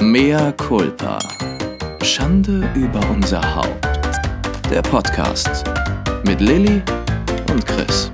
[0.00, 1.18] Mea culpa.
[2.04, 3.84] Schande über unser Haupt.
[4.70, 5.64] Der Podcast
[6.24, 6.80] mit Lilly
[7.50, 8.12] und Chris.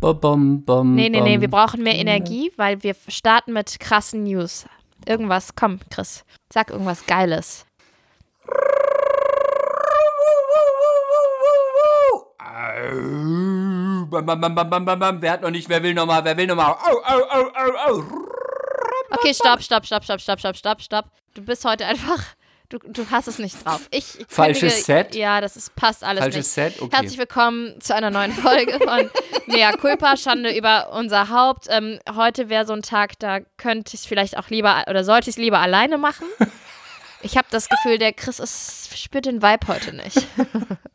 [0.00, 1.40] Bom, bom, Nee, nee, nee, bom.
[1.40, 4.66] wir brauchen mehr Energie, weil wir starten mit krassen News.
[5.06, 7.64] Irgendwas, komm, Chris, sag irgendwas Geiles.
[14.10, 16.72] Wer hat noch nicht, wer will noch mal, wer will noch mal?
[16.72, 18.33] Au, au, au, au, au.
[19.18, 21.04] Okay, stopp, stopp, stopp, stopp, stopp, stopp, stopp, stopp.
[21.34, 22.22] Du bist heute einfach,
[22.68, 23.86] du, du hast es nicht drauf.
[23.90, 25.14] Ich ich Falsches kündige- Set?
[25.14, 26.74] Ja, das ist, passt alles Falsches nicht.
[26.74, 26.82] Set?
[26.82, 26.96] Okay.
[26.96, 29.10] Herzlich willkommen zu einer neuen Folge von
[29.46, 31.66] Mea Culpa, Schande über unser Haupt.
[31.70, 35.30] Ähm, heute wäre so ein Tag, da könnte ich es vielleicht auch lieber, oder sollte
[35.30, 36.26] ich es lieber alleine machen.
[37.26, 40.26] Ich habe das Gefühl, der Chris ist, spürt den Vibe heute nicht.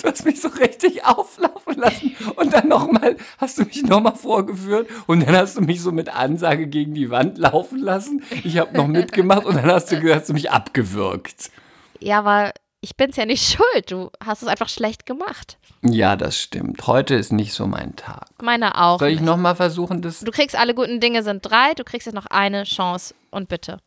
[0.00, 4.88] Du hast mich so richtig auflaufen lassen und dann nochmal, hast du mich nochmal vorgeführt
[5.06, 8.22] und dann hast du mich so mit Ansage gegen die Wand laufen lassen.
[8.44, 11.50] Ich habe noch mitgemacht und dann hast du hast du mich abgewürgt.
[12.00, 13.90] Ja, aber ich bin's ja nicht schuld.
[13.90, 15.58] Du hast es einfach schlecht gemacht.
[15.82, 16.86] Ja, das stimmt.
[16.86, 18.26] Heute ist nicht so mein Tag.
[18.42, 18.98] Meiner auch.
[18.98, 20.20] Soll ich nochmal versuchen, das.
[20.20, 23.78] Du kriegst alle guten Dinge sind drei, du kriegst jetzt noch eine Chance und bitte.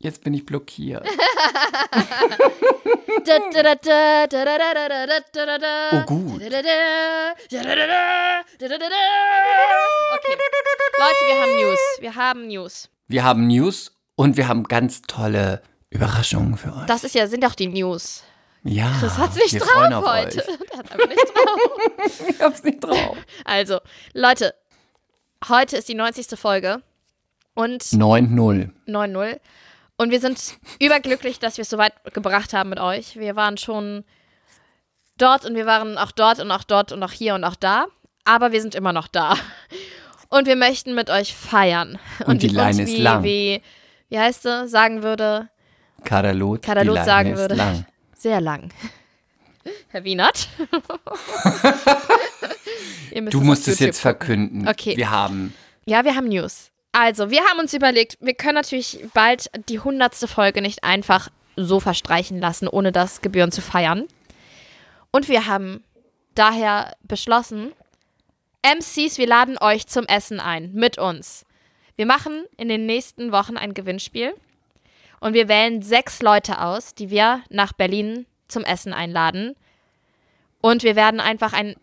[0.00, 1.04] Jetzt bin ich blockiert.
[5.92, 6.40] Oh gut.
[6.40, 6.54] Okay.
[10.98, 11.78] Leute, wir haben News.
[12.00, 12.88] Wir haben News.
[13.08, 16.86] Wir haben News und wir haben ganz tolle Überraschungen für euch.
[16.86, 18.22] Das ist ja, sind doch die News.
[18.62, 20.38] ja, Das hat's nicht wir freuen drauf auf heute.
[20.38, 20.58] Euch.
[20.68, 22.28] Der hat aber nicht drauf.
[22.28, 23.16] Ich hab's nicht drauf.
[23.44, 23.80] Also,
[24.12, 24.54] Leute,
[25.48, 26.38] heute ist die 90.
[26.38, 26.82] Folge
[27.54, 28.70] und 9-0.
[28.86, 29.40] 9-0.
[29.98, 30.38] Und wir sind
[30.80, 33.16] überglücklich, dass wir es so weit gebracht haben mit euch.
[33.16, 34.04] Wir waren schon
[35.18, 37.86] dort und wir waren auch dort und auch dort und auch hier und auch da.
[38.24, 39.34] Aber wir sind immer noch da.
[40.28, 41.98] Und wir möchten mit euch feiern.
[42.26, 43.24] Und die Leine ist wie, lang.
[43.24, 43.62] Wie,
[44.08, 44.68] wie heißt sie?
[44.68, 45.48] Sagen würde,
[46.84, 47.54] die Leine sagen ist würde.
[47.56, 47.86] Lang.
[48.14, 48.70] sehr lang.
[49.88, 50.48] Herr Wienert?
[53.30, 54.68] Du musst es YouTube jetzt verkünden.
[54.68, 54.96] Okay.
[54.96, 55.54] Wir haben.
[55.86, 56.70] Ja, wir haben News.
[56.92, 61.80] Also, wir haben uns überlegt, wir können natürlich bald die hundertste Folge nicht einfach so
[61.80, 64.06] verstreichen lassen, ohne das Gebühren zu feiern.
[65.10, 65.84] Und wir haben
[66.34, 67.72] daher beschlossen,
[68.62, 71.44] MCs, wir laden euch zum Essen ein, mit uns.
[71.96, 74.34] Wir machen in den nächsten Wochen ein Gewinnspiel
[75.20, 79.56] und wir wählen sechs Leute aus, die wir nach Berlin zum Essen einladen.
[80.60, 81.74] Und wir werden einfach ein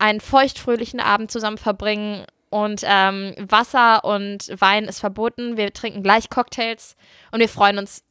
[0.00, 5.56] einen feuchtfröhlichen Abend zusammen verbringen und ähm, Wasser und Wein ist verboten.
[5.56, 6.96] Wir trinken gleich Cocktails
[7.30, 8.04] und wir freuen uns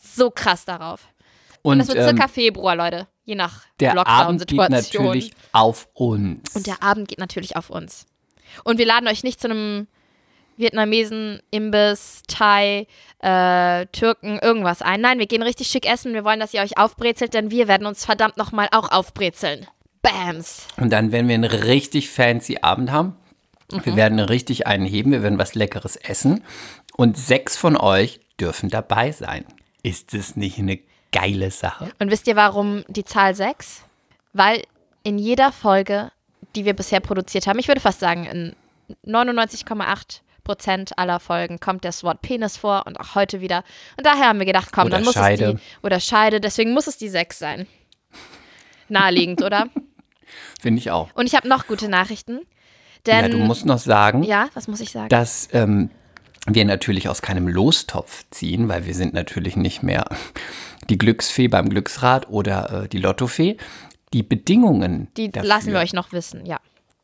[0.00, 1.08] so krass darauf.
[1.62, 5.88] Und, Und das wird ähm, circa Februar, Leute, je nach der Abend geht natürlich auf
[5.94, 6.54] uns.
[6.54, 8.06] Und der Abend geht natürlich auf uns.
[8.64, 9.86] Und wir laden euch nicht zu einem
[10.56, 12.86] Vietnamesen, Imbiss, Thai,
[13.20, 15.00] äh, Türken, irgendwas ein.
[15.00, 16.14] Nein, wir gehen richtig schick essen.
[16.14, 19.66] Wir wollen, dass ihr euch aufbrezelt, denn wir werden uns verdammt nochmal auch aufbrezeln.
[20.02, 20.66] Bams.
[20.76, 23.16] Und dann werden wir einen richtig fancy Abend haben.
[23.72, 23.84] Mhm.
[23.84, 25.12] Wir werden richtig einen heben.
[25.12, 26.44] Wir werden was Leckeres essen.
[26.96, 29.44] Und sechs von euch dürfen dabei sein.
[29.82, 30.78] Ist es nicht eine
[31.12, 31.90] geile Sache?
[31.98, 33.82] Und wisst ihr, warum die Zahl 6?
[34.32, 34.62] Weil
[35.02, 36.10] in jeder Folge,
[36.56, 38.56] die wir bisher produziert haben, ich würde fast sagen, in
[39.06, 43.64] 99,8 Prozent aller Folgen kommt das Wort Penis vor und auch heute wieder.
[43.96, 45.44] Und daher haben wir gedacht, komm, Oder dann muss Scheide.
[45.44, 47.66] es die, oder Scheide, deswegen muss es die 6 sein.
[48.88, 49.68] Naheliegend, oder?
[50.60, 51.08] Finde ich auch.
[51.14, 52.40] Und ich habe noch gute Nachrichten.
[53.06, 55.08] Denn, ja, du musst noch sagen, Ja, was muss ich sagen?
[55.08, 55.90] dass ähm,
[56.46, 60.04] wir natürlich aus keinem Lostopf ziehen, weil wir sind natürlich nicht mehr
[60.90, 63.56] die Glücksfee beim Glücksrad oder äh, die Lottofee.
[64.12, 66.58] Die Bedingungen, die dafür, lassen wir euch noch wissen, ja.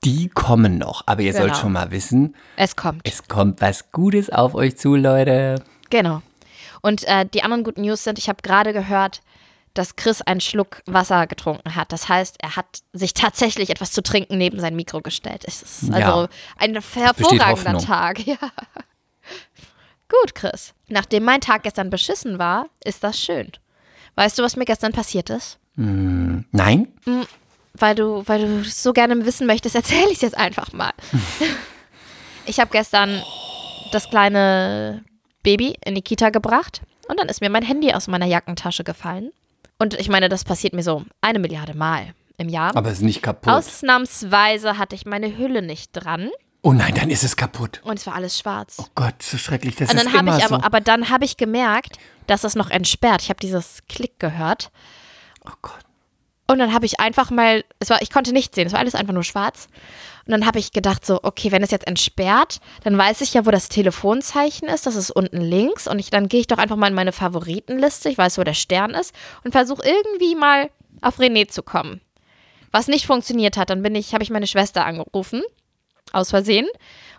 [0.04, 1.02] die kommen noch.
[1.06, 1.58] Aber ihr sollt Genau.
[1.58, 3.00] schon mal wissen, Es kommt.
[3.08, 5.56] es kommt was Gutes auf euch zu, Leute.
[5.90, 6.22] Genau.
[6.82, 9.22] Und äh, die anderen guten News sind, ich habe gerade gehört,
[9.74, 11.92] dass Chris einen Schluck Wasser getrunken hat.
[11.92, 15.44] Das heißt, er hat sich tatsächlich etwas zu trinken neben sein Mikro gestellt.
[15.46, 16.28] Es ist also Ja.
[16.58, 17.78] ein hervorragender.
[17.78, 18.18] Tag.
[18.26, 18.36] Ja.
[20.08, 20.74] Gut, Chris.
[20.88, 23.52] Nachdem mein Tag gestern beschissen war, ist das schön.
[24.16, 25.58] Weißt du, was mir gestern passiert ist?
[25.76, 26.88] Nein?
[27.74, 30.92] Weil du, weil du so gerne wissen möchtest, erzähle ich es jetzt einfach mal.
[32.44, 33.22] ich habe gestern
[33.92, 35.04] das kleine
[35.44, 39.30] Baby in die Kita gebracht und dann ist mir mein Handy aus meiner Jackentasche gefallen.
[39.80, 42.76] Und ich meine, das passiert mir so eine Milliarde Mal im Jahr.
[42.76, 43.52] Aber es ist nicht kaputt.
[43.52, 46.30] Ausnahmsweise hatte ich meine Hülle nicht dran
[46.62, 47.80] oh nein, dann ist es kaputt.
[47.84, 48.76] und es war alles schwarz.
[48.78, 49.76] Oh Gott, so schrecklich.
[49.76, 50.54] Das und ist dann habe immer ich so.
[50.54, 51.96] aber, aber dann habe ich gemerkt,
[52.26, 53.22] dass das noch entsperrt.
[53.22, 54.70] Ich habe dieses Klick gehört
[55.46, 55.80] oh Gott.
[56.46, 58.94] Und dann habe ich einfach mal, es war, ich konnte nichts sehen, es war alles
[58.94, 59.68] einfach nur schwarz.
[60.30, 63.46] Und dann habe ich gedacht so, okay, wenn es jetzt entsperrt, dann weiß ich ja,
[63.46, 65.88] wo das Telefonzeichen ist, das ist unten links.
[65.88, 68.54] Und ich, dann gehe ich doch einfach mal in meine Favoritenliste, ich weiß, wo der
[68.54, 69.12] Stern ist,
[69.42, 70.70] und versuche irgendwie mal
[71.02, 72.00] auf René zu kommen.
[72.70, 75.42] Was nicht funktioniert hat, dann bin ich, habe ich meine Schwester angerufen,
[76.12, 76.68] aus Versehen,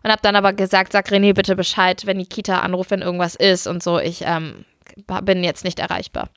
[0.04, 3.36] und habe dann aber gesagt, sag René bitte Bescheid, wenn die Kita anruft, wenn irgendwas
[3.36, 4.00] ist und so.
[4.00, 4.64] Ich ähm,
[5.24, 6.30] bin jetzt nicht erreichbar.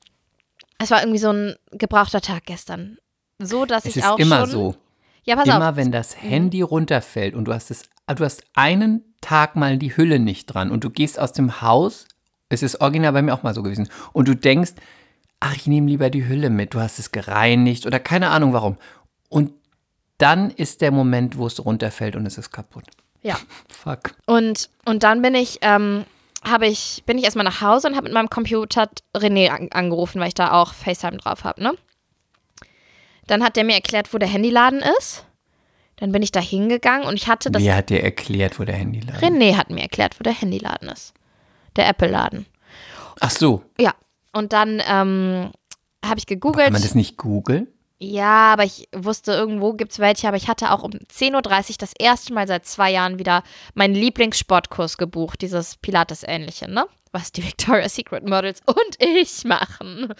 [0.78, 2.98] Es war irgendwie so ein gebrauchter Tag gestern.
[3.38, 4.74] So, dass Es ich ist auch immer schon, so.
[5.24, 5.76] Ja, pass immer auf.
[5.76, 7.84] wenn das Handy runterfällt und du hast es,
[8.14, 12.06] du hast einen Tag mal die Hülle nicht dran und du gehst aus dem Haus,
[12.50, 14.72] es ist original bei mir auch mal so gewesen, und du denkst,
[15.40, 18.76] ach, ich nehme lieber die Hülle mit, du hast es gereinigt oder keine Ahnung warum.
[19.28, 19.52] Und
[20.18, 22.84] dann ist der Moment, wo es runterfällt und es ist kaputt.
[23.22, 23.36] Ja.
[23.68, 24.14] Fuck.
[24.26, 26.04] Und, und dann bin ich, ähm,
[26.46, 30.20] habe ich, bin ich erstmal nach Hause und habe mit meinem Computer René an, angerufen,
[30.20, 31.72] weil ich da auch FaceTime drauf habe, ne?
[33.26, 35.24] Dann hat der mir erklärt, wo der Handyladen ist.
[35.96, 37.62] Dann bin ich da hingegangen und ich hatte das.
[37.62, 39.22] Wer hat dir erklärt, wo der Handy lag?
[39.22, 41.14] René hat mir erklärt, wo der Handyladen ist.
[41.76, 42.46] Der Apple-Laden.
[43.20, 43.94] Ach so, Ja.
[44.32, 45.52] Und dann ähm,
[46.04, 46.64] habe ich gegoogelt.
[46.64, 47.68] kann man das nicht googeln?
[48.00, 51.34] Ja, aber ich wusste, irgendwo gibt es welche, aber ich hatte auch um 10.30
[51.70, 53.44] Uhr das erste Mal seit zwei Jahren wieder
[53.74, 56.86] meinen Lieblingssportkurs gebucht, dieses Pilates-ähnliche, ne?
[57.14, 60.12] Was die Victoria's Secret Models und ich machen.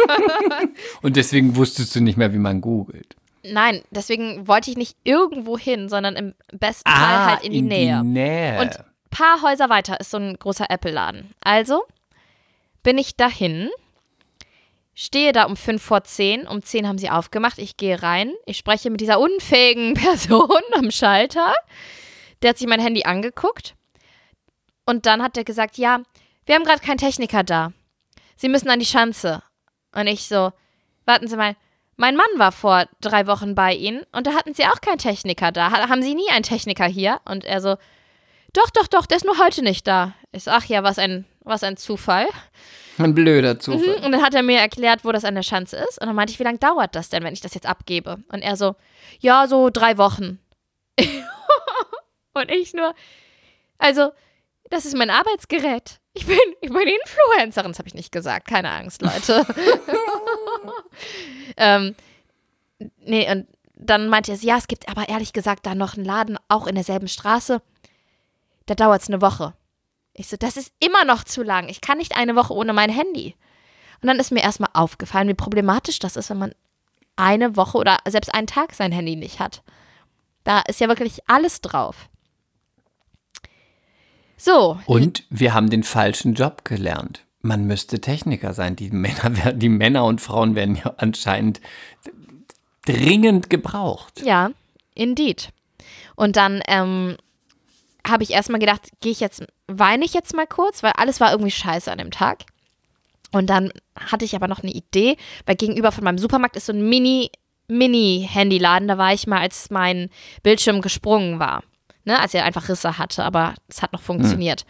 [1.02, 3.16] Und deswegen wusstest du nicht mehr, wie man googelt.
[3.42, 7.96] Nein, deswegen wollte ich nicht irgendwo hin, sondern im besten Fall halt in die Nähe.
[7.96, 8.60] Ah, Die Nähe.
[8.60, 8.78] Und
[9.10, 11.30] paar Häuser weiter ist so ein großer Apple-Laden.
[11.40, 11.84] Also
[12.82, 13.68] bin ich dahin,
[14.94, 16.46] stehe da um 5 vor 10.
[16.46, 17.58] Um 10 haben sie aufgemacht.
[17.58, 18.32] Ich gehe rein.
[18.46, 21.54] Ich spreche mit dieser unfähigen Person am Schalter.
[22.42, 23.74] Der hat sich mein Handy angeguckt.
[24.86, 26.00] Und dann hat er gesagt: Ja,
[26.46, 27.72] wir haben gerade keinen Techniker da.
[28.36, 29.42] Sie müssen an die Schanze.
[29.94, 30.52] Und ich so:
[31.04, 31.56] Warten Sie mal.
[31.98, 35.50] Mein Mann war vor drei Wochen bei Ihnen und da hatten Sie auch keinen Techniker
[35.50, 35.70] da.
[35.70, 37.20] Ha- Haben Sie nie einen Techniker hier?
[37.24, 37.76] Und er so:
[38.52, 40.12] doch, doch, doch, der ist nur heute nicht da.
[40.32, 42.26] Ich so, ach ja, was ein, was ein Zufall.
[42.98, 43.98] Ein blöder Zufall.
[43.98, 44.04] Mhm.
[44.04, 45.98] Und dann hat er mir erklärt, wo das an der Schanze ist.
[46.00, 48.18] Und dann meinte ich, wie lange dauert das denn, wenn ich das jetzt abgebe?
[48.30, 48.76] Und er so,
[49.20, 50.38] ja, so drei Wochen.
[52.34, 52.94] Und ich nur,
[53.78, 54.10] also,
[54.70, 56.00] das ist mein Arbeitsgerät.
[56.14, 58.48] Ich bin, ich bin Influencerin, das habe ich nicht gesagt.
[58.48, 59.46] Keine Angst, Leute.
[61.56, 61.94] ähm,
[63.04, 66.38] nee, und dann meinte er, ja, es gibt aber ehrlich gesagt da noch einen Laden,
[66.48, 67.60] auch in derselben Straße.
[68.64, 69.54] Da dauert es eine Woche.
[70.14, 71.68] Ich so, das ist immer noch zu lang.
[71.68, 73.36] Ich kann nicht eine Woche ohne mein Handy.
[74.00, 76.54] Und dann ist mir erstmal aufgefallen, wie problematisch das ist, wenn man
[77.16, 79.62] eine Woche oder selbst einen Tag sein Handy nicht hat.
[80.44, 82.08] Da ist ja wirklich alles drauf.
[84.46, 87.24] So, Und wir haben den falschen Job gelernt.
[87.42, 88.76] Man müsste Techniker sein.
[88.76, 91.60] Die Männer, die Männer und Frauen werden ja anscheinend
[92.84, 94.22] dringend gebraucht.
[94.24, 94.50] ja,
[94.94, 95.48] indeed.
[96.14, 97.16] Und dann ähm,
[98.06, 101.32] habe ich erstmal gedacht, gehe ich jetzt, weine ich jetzt mal kurz, weil alles war
[101.32, 102.44] irgendwie scheiße an dem Tag.
[103.32, 106.72] Und dann hatte ich aber noch eine Idee, weil gegenüber von meinem Supermarkt ist so
[106.72, 107.32] ein Mini,
[107.66, 108.86] Mini-Handyladen.
[108.86, 110.08] Da war ich mal, als mein
[110.44, 111.64] Bildschirm gesprungen war.
[112.06, 114.64] Ne, als er einfach Risse hatte, aber es hat noch funktioniert.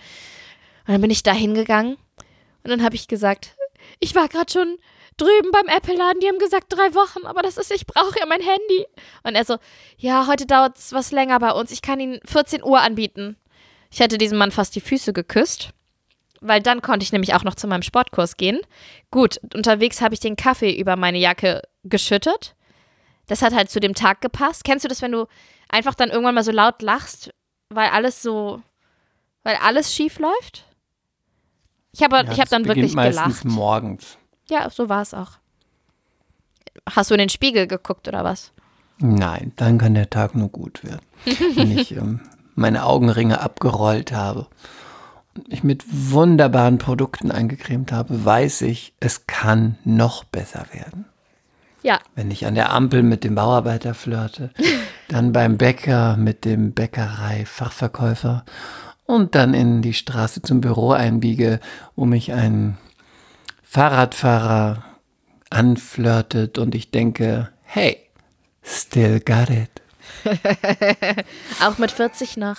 [0.87, 1.99] Und dann bin ich da hingegangen
[2.65, 3.55] und dann habe ich gesagt,
[4.01, 4.79] ich war gerade schon
[5.19, 8.41] drüben beim Apple-Laden, die haben gesagt drei Wochen, aber das ist, ich brauche ja mein
[8.41, 8.87] Handy.
[9.23, 9.59] Und er so,
[9.99, 13.37] ja, heute dauert es was länger bei uns, ich kann Ihnen 14 Uhr anbieten.
[13.91, 15.71] Ich hätte diesem Mann fast die Füße geküsst,
[16.41, 18.61] weil dann konnte ich nämlich auch noch zu meinem Sportkurs gehen.
[19.11, 22.55] Gut, unterwegs habe ich den Kaffee über meine Jacke geschüttet.
[23.27, 24.65] Das hat halt zu dem Tag gepasst.
[24.65, 25.27] Kennst du das, wenn du
[25.69, 27.33] einfach dann irgendwann mal so laut lachst,
[27.71, 28.63] weil alles so,
[29.43, 30.65] weil alles schief läuft?
[31.93, 33.45] Ich habe Ja, ich hab dann wirklich gelacht.
[33.45, 34.19] morgens.
[34.49, 35.33] Ja, so war es auch.
[36.91, 38.53] Hast du in den Spiegel geguckt oder was?
[38.99, 41.05] Nein, dann kann der Tag nur gut werden.
[41.55, 42.21] Wenn ich ähm,
[42.55, 44.47] meine Augenringe abgerollt habe
[45.35, 51.07] und mich mit wunderbaren Produkten eingecremt habe, weiß ich, es kann noch besser werden.
[51.87, 54.51] Ja, Wenn ich an der Ampel mit dem Bauarbeiter flirte,
[55.09, 58.45] dann beim Bäcker mit dem Bäckerei-Fachverkäufer
[59.05, 61.61] und dann in die Straße zum Büro einbiege,
[61.95, 62.77] wo mich ein
[63.63, 64.83] Fahrradfahrer
[65.49, 68.01] anflirtet und ich denke, hey,
[68.65, 69.71] still got it.
[71.65, 72.57] auch mit 40 noch.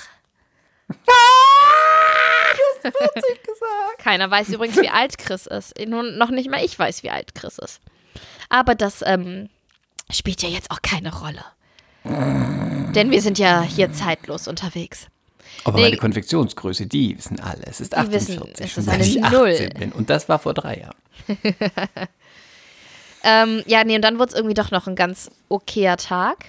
[3.98, 5.74] Keiner weiß übrigens, wie alt Chris ist.
[5.86, 7.81] Nun, noch nicht mal ich weiß, wie alt Chris ist.
[8.50, 9.50] Aber das ähm,
[10.10, 11.44] spielt ja jetzt auch keine Rolle.
[12.04, 15.08] Denn wir sind ja hier zeitlos unterwegs.
[15.66, 15.84] Aber Nee.
[15.86, 17.63] meine Konfektionsgröße, die wissen alle.
[17.66, 19.50] Es ist Die wissen, 48, es ist eine Null.
[19.51, 19.92] 18 bin.
[19.92, 20.96] Und das war vor drei Jahren.
[23.24, 26.46] Ähm, ja, nee, und dann wurde es irgendwie doch noch ein ganz okayer Tag.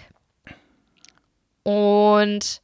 [1.65, 2.61] Und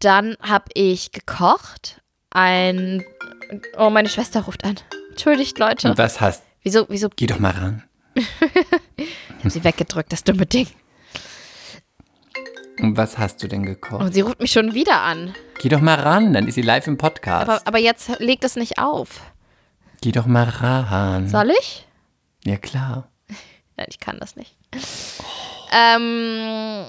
[0.00, 2.02] dann habe ich gekocht.
[2.30, 3.04] Ein.
[3.78, 4.76] Oh, meine Schwester ruft an.
[5.10, 5.90] Entschuldigt, Leute.
[5.90, 7.08] Und was hast Wieso, wieso?
[7.14, 7.84] Geh doch mal ran.
[8.96, 10.66] Ich habe sie weggedrückt, das dumme Ding.
[12.80, 14.00] Und was hast du denn gekocht?
[14.00, 15.34] Und sie ruft mich schon wieder an.
[15.60, 17.48] Geh doch mal ran, dann ist sie live im Podcast.
[17.48, 19.20] Aber, aber jetzt legt es nicht auf.
[20.00, 21.28] Geh doch mal ran.
[21.28, 21.86] Soll ich?
[22.44, 23.10] Ja, klar.
[23.76, 24.56] Nein, ich kann das nicht.
[25.72, 26.84] Ähm,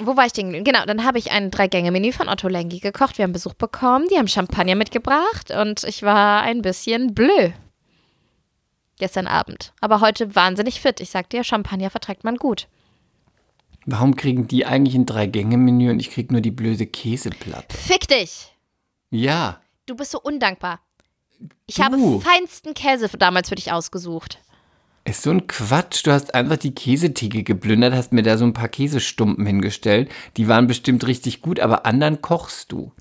[0.00, 0.64] wo war ich denn?
[0.64, 3.18] Genau, dann habe ich ein Drei-Gänge-Menü von Otto Lengi gekocht.
[3.18, 7.50] Wir haben Besuch bekommen, die haben Champagner mitgebracht und ich war ein bisschen blö.
[9.02, 9.72] Gestern Abend.
[9.80, 11.00] Aber heute wahnsinnig fit.
[11.00, 12.68] Ich sag dir, Champagner verträgt man gut.
[13.84, 17.76] Warum kriegen die eigentlich ein Drei-Gänge-Menü und ich krieg nur die blöde Käseplatte?
[17.76, 18.54] Fick dich!
[19.10, 19.60] Ja.
[19.86, 20.78] Du bist so undankbar.
[21.66, 21.82] Ich Du.
[21.82, 24.38] habe feinsten Käse für damals für dich ausgesucht.
[25.02, 26.06] Ist so ein Quatsch.
[26.06, 30.12] Du hast einfach die Käsetheke geplündert, hast mir da so ein paar Käsestumpen hingestellt.
[30.36, 32.92] Die waren bestimmt richtig gut, aber anderen kochst du.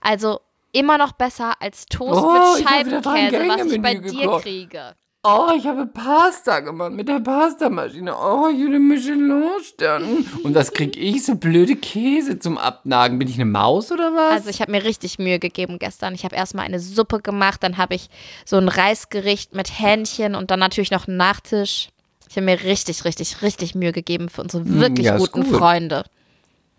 [0.00, 0.38] Also
[0.70, 4.42] immer noch besser als Toast Oh, mit Scheibenkäse, was ich bei dir gekocht.
[4.44, 4.94] kriege.
[5.24, 8.14] Oh, ich habe Pasta gemacht mit der Pastamaschine.
[8.16, 10.26] Oh, Jule Michelin-Stern.
[10.44, 11.24] Und was krieg ich?
[11.24, 13.18] So blöde Käse zum Abnagen.
[13.18, 14.32] Bin ich eine Maus oder was?
[14.32, 16.14] Also ich habe mir richtig Mühe gegeben gestern.
[16.14, 18.10] Ich habe erstmal eine Suppe gemacht, dann habe ich
[18.44, 21.88] so ein Reisgericht mit Hähnchen und dann natürlich noch einen Nachtisch.
[22.30, 25.56] Ich habe mir richtig, richtig, richtig Mühe gegeben für unsere wirklich ja, guten gut.
[25.56, 26.04] Freunde.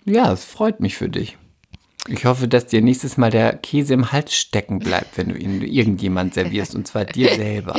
[0.05, 1.37] ja, es freut mich für dich.
[2.07, 5.61] Ich hoffe, dass dir nächstes Mal der Käse im Hals stecken bleibt, wenn du ihn
[5.61, 6.75] irgendjemand servierst.
[6.75, 7.75] Und zwar dir selber.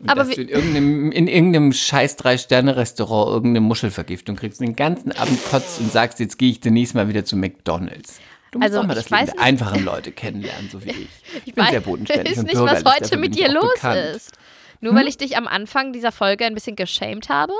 [0.00, 4.76] Und Aber dass du in irgendeinem, in irgendeinem scheiß Drei-Sterne-Restaurant irgendeine Muschelvergiftung kriegst und den
[4.76, 8.18] ganzen Abend kotzt und sagst, jetzt gehe ich demnächst mal wieder zu McDonalds.
[8.50, 11.08] Du musst Also, auch mal ich das Leben der einfachen Leute kennenlernen, so wie ich.
[11.44, 14.00] Ich bin weiß sehr bodenständig und nicht, was heute mit dir ich los bekannt.
[14.16, 14.32] ist.
[14.80, 17.52] Nur weil ich dich am Anfang dieser Folge ein bisschen geschämt habe,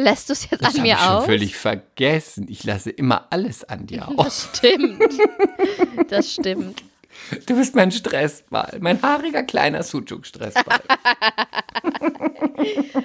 [0.00, 1.24] lässt du es jetzt Das an mir ich schon aus.
[1.26, 2.46] völlig vergessen.
[2.48, 4.48] Ich lasse immer alles an dir aus.
[4.52, 5.02] Das stimmt.
[6.08, 6.82] Das stimmt.
[7.46, 10.80] Du bist mein Stressball, mein haariger kleiner Sucuk-Stressball.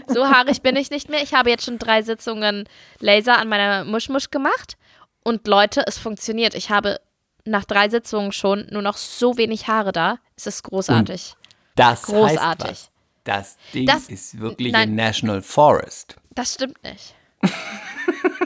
[0.08, 1.22] So haarig bin ich nicht mehr.
[1.24, 2.68] Ich habe jetzt schon drei Sitzungen
[3.00, 4.78] Laser an meiner Muschmusch gemacht.
[5.24, 6.56] Und Leute, es funktioniert.
[6.56, 7.00] Ich habe
[7.46, 10.18] nach drei Sitzungen schon nur noch so wenig Haare da.
[10.36, 11.36] Es ist großartig.
[11.75, 12.68] Das Großartig.
[12.68, 12.90] heißt was.
[13.24, 14.90] Das Ding Das- ist wirklich nein.
[14.90, 16.16] ein National Forest.
[16.36, 17.15] Das stimmt nicht.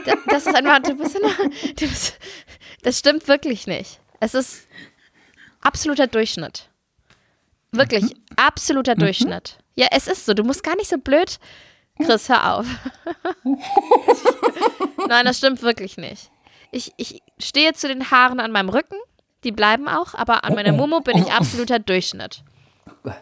[0.06, 1.22] Da- das ist einfach, du bist, in,
[1.76, 2.18] du bist,
[2.84, 4.00] das stimmt wirklich nicht.
[4.20, 4.68] Es ist
[5.62, 6.70] absoluter Durchschnitt.
[7.72, 8.14] Wirklich, Mhm.
[8.36, 9.58] absoluter Durchschnitt.
[9.76, 10.34] Ja, es ist so.
[10.34, 11.40] Du musst gar nicht so blöd.
[12.04, 12.66] Chris, hör auf.
[15.08, 16.30] Nein, das stimmt wirklich nicht.
[16.72, 18.96] Ich, ich stehe zu den Haaren an meinem Rücken.
[19.44, 22.44] Die bleiben auch, aber an meiner Mumu bin ich absoluter Durchschnitt.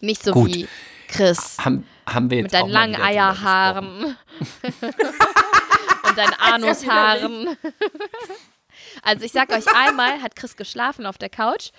[0.00, 0.54] Nicht so Gut.
[0.54, 0.68] wie
[1.08, 3.00] Chris Haben, haben wir jetzt mit deinen langen.
[3.00, 4.04] Eierhaaren
[6.08, 7.56] und deinen Anushaaren.
[9.02, 11.70] Also ich sag euch, einmal hat Chris geschlafen auf der Couch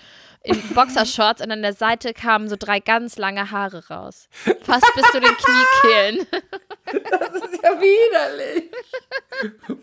[0.44, 4.28] in Boxershorts und an der Seite kamen so drei ganz lange Haare raus.
[4.62, 6.28] Fast bis zu den Kniekehlen.
[6.92, 8.70] Das ist ja widerlich.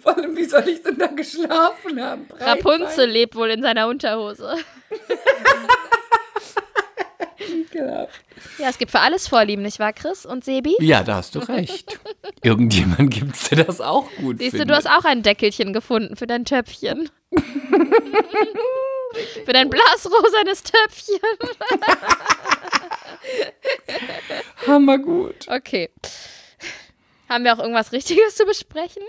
[0.03, 2.29] Vor allem, wie soll ich denn da geschlafen haben?
[2.39, 4.57] Rapunzel lebt wohl in seiner Unterhose.
[7.71, 8.07] Breitbein.
[8.59, 10.75] Ja, es gibt für alles Vorlieben, nicht wahr, Chris und Sebi?
[10.81, 11.99] Ja, da hast du recht.
[12.43, 14.71] Irgendjemand gibt's, der das auch gut Siehst du, findet.
[14.71, 17.11] du hast auch ein Deckelchen gefunden für dein Töpfchen.
[19.45, 21.19] für dein blasrosanes Töpfchen.
[24.67, 25.47] Hammergut.
[25.49, 25.91] Okay.
[27.29, 29.03] Haben wir auch irgendwas Richtiges zu besprechen?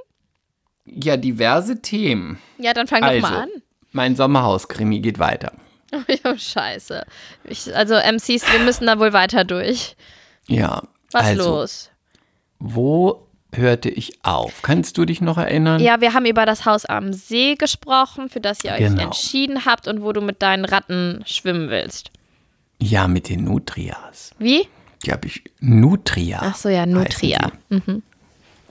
[0.86, 2.40] Ja, diverse Themen.
[2.58, 3.50] Ja, dann fang Also, doch mal an.
[3.92, 5.54] mein Sommerhaus-Krimi geht weiter.
[6.24, 7.04] Oh, scheiße.
[7.46, 9.96] Ich, also MCs, wir müssen da wohl weiter durch.
[10.48, 10.84] Ja.
[11.12, 11.90] Was also, los?
[12.60, 14.62] Wo hörte ich auf?
[14.62, 15.82] Kannst du dich noch erinnern?
[15.82, 19.02] Ja, wir haben über das Haus am See gesprochen, für das ihr euch Genau.
[19.04, 22.12] entschieden habt und wo du mit deinen Ratten schwimmen willst.
[22.82, 24.32] Ja, mit den Nutrias.
[24.38, 24.68] Wie?
[25.04, 26.40] Die habe ich Nutria.
[26.44, 27.52] Ach so, ja, Nutria.
[27.72, 28.02] die.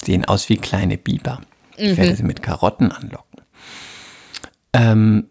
[0.04, 1.40] Sehen aus wie kleine Biber.
[1.76, 1.96] Ich Mhm.
[1.96, 3.42] werde sie mit Karotten anlocken.
[4.72, 5.28] Ähm,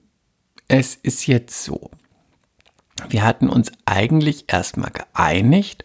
[0.67, 1.89] es ist jetzt so.
[3.09, 5.83] Wir hatten uns eigentlich erstmal geeinigt,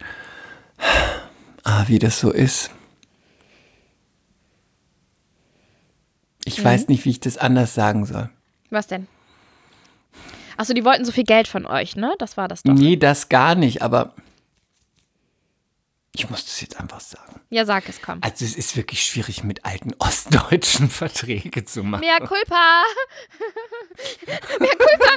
[1.65, 2.71] ah, wie das so ist.
[6.45, 6.65] Ich Mhm.
[6.65, 8.29] weiß nicht, wie ich das anders sagen soll.
[8.71, 9.07] Was denn?
[10.57, 12.15] Achso, die wollten so viel Geld von euch, ne?
[12.19, 12.73] Das war das doch.
[12.73, 14.15] Nee, das gar nicht, aber
[16.14, 17.40] ich muss das jetzt einfach sagen.
[17.49, 18.19] Ja, sag es, komm.
[18.23, 22.00] Also es ist wirklich schwierig, mit alten ostdeutschen Verträge zu machen.
[22.00, 22.83] Mehr culpa.
[24.61, 25.16] Mehr culpa.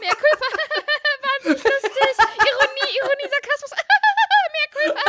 [0.00, 0.46] Mehr culpa.
[1.22, 1.90] Wahnsinnig lustig.
[2.38, 3.70] Ironie, Ironie, Sarkasmus.
[4.54, 5.00] Mehr culpa.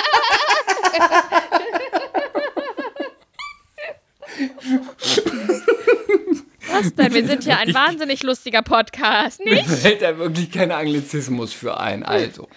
[6.69, 7.13] Was denn?
[7.13, 9.67] Wir sind hier ein wahnsinnig lustiger Podcast, nicht?
[9.67, 12.47] Mir fällt da wirklich kein Anglizismus für ein, also.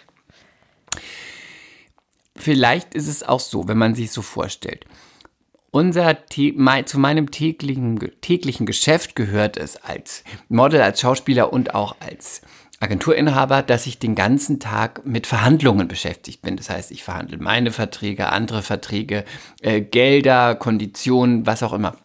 [2.37, 4.85] Vielleicht ist es auch so, wenn man sich so vorstellt.
[5.71, 6.17] Unser
[6.55, 12.43] mein, zu meinem täglichen, täglichen Geschäft gehört es als Model, als Schauspieler und auch als
[12.81, 16.57] Agenturinhaber, dass ich den ganzen Tag mit Verhandlungen beschäftigt bin.
[16.57, 19.25] Das heißt, ich verhandle meine Verträge, andere Verträge,
[19.63, 21.97] äh, Gelder, Konditionen, was auch immer.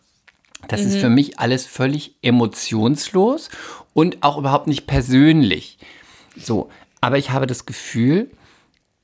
[0.67, 3.49] Das ist für mich alles völlig emotionslos
[3.93, 5.77] und auch überhaupt nicht persönlich.
[6.35, 6.69] So,
[7.01, 8.29] aber ich habe das Gefühl,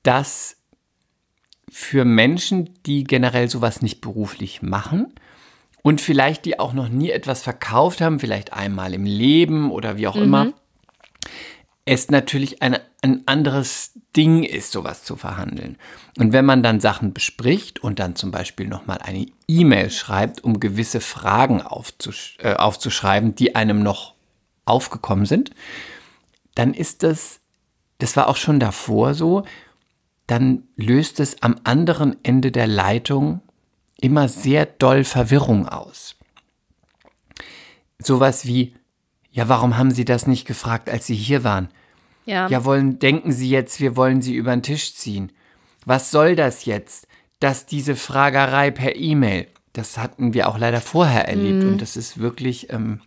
[0.03, 0.58] dass
[1.77, 5.13] für Menschen, die generell sowas nicht beruflich machen
[5.82, 10.08] und vielleicht die auch noch nie etwas verkauft haben, vielleicht einmal im Leben oder wie
[10.08, 10.53] auch immer,
[11.84, 15.75] es natürlich eine, ein anderes Ding ist, sowas zu verhandeln.
[16.17, 20.62] Und wenn man dann Sachen bespricht und dann zum Beispiel nochmal eine E-Mail schreibt, um
[20.62, 24.13] gewisse Fragen aufzusch äh, aufzuschreiben, die einem noch
[24.63, 25.51] aufgekommen sind,
[26.55, 27.41] dann ist das,
[27.98, 29.44] das war auch schon davor so,
[30.27, 33.41] dann löst es am anderen Ende der Leitung
[34.00, 36.15] immer sehr doll Verwirrung aus.
[38.00, 38.75] Sowas wie,
[39.32, 41.70] ja, warum haben Sie das nicht gefragt, als Sie hier waren?
[42.25, 42.48] Ja.
[42.48, 45.32] Ja, wollen, denken Sie jetzt, wir wollen Sie über den Tisch ziehen?
[45.86, 47.08] Was soll das jetzt?
[47.39, 52.17] Dass diese Fragerei per E-Mail, das hatten wir auch leider vorher erlebt und das ist
[52.17, 53.01] wirklich ähm,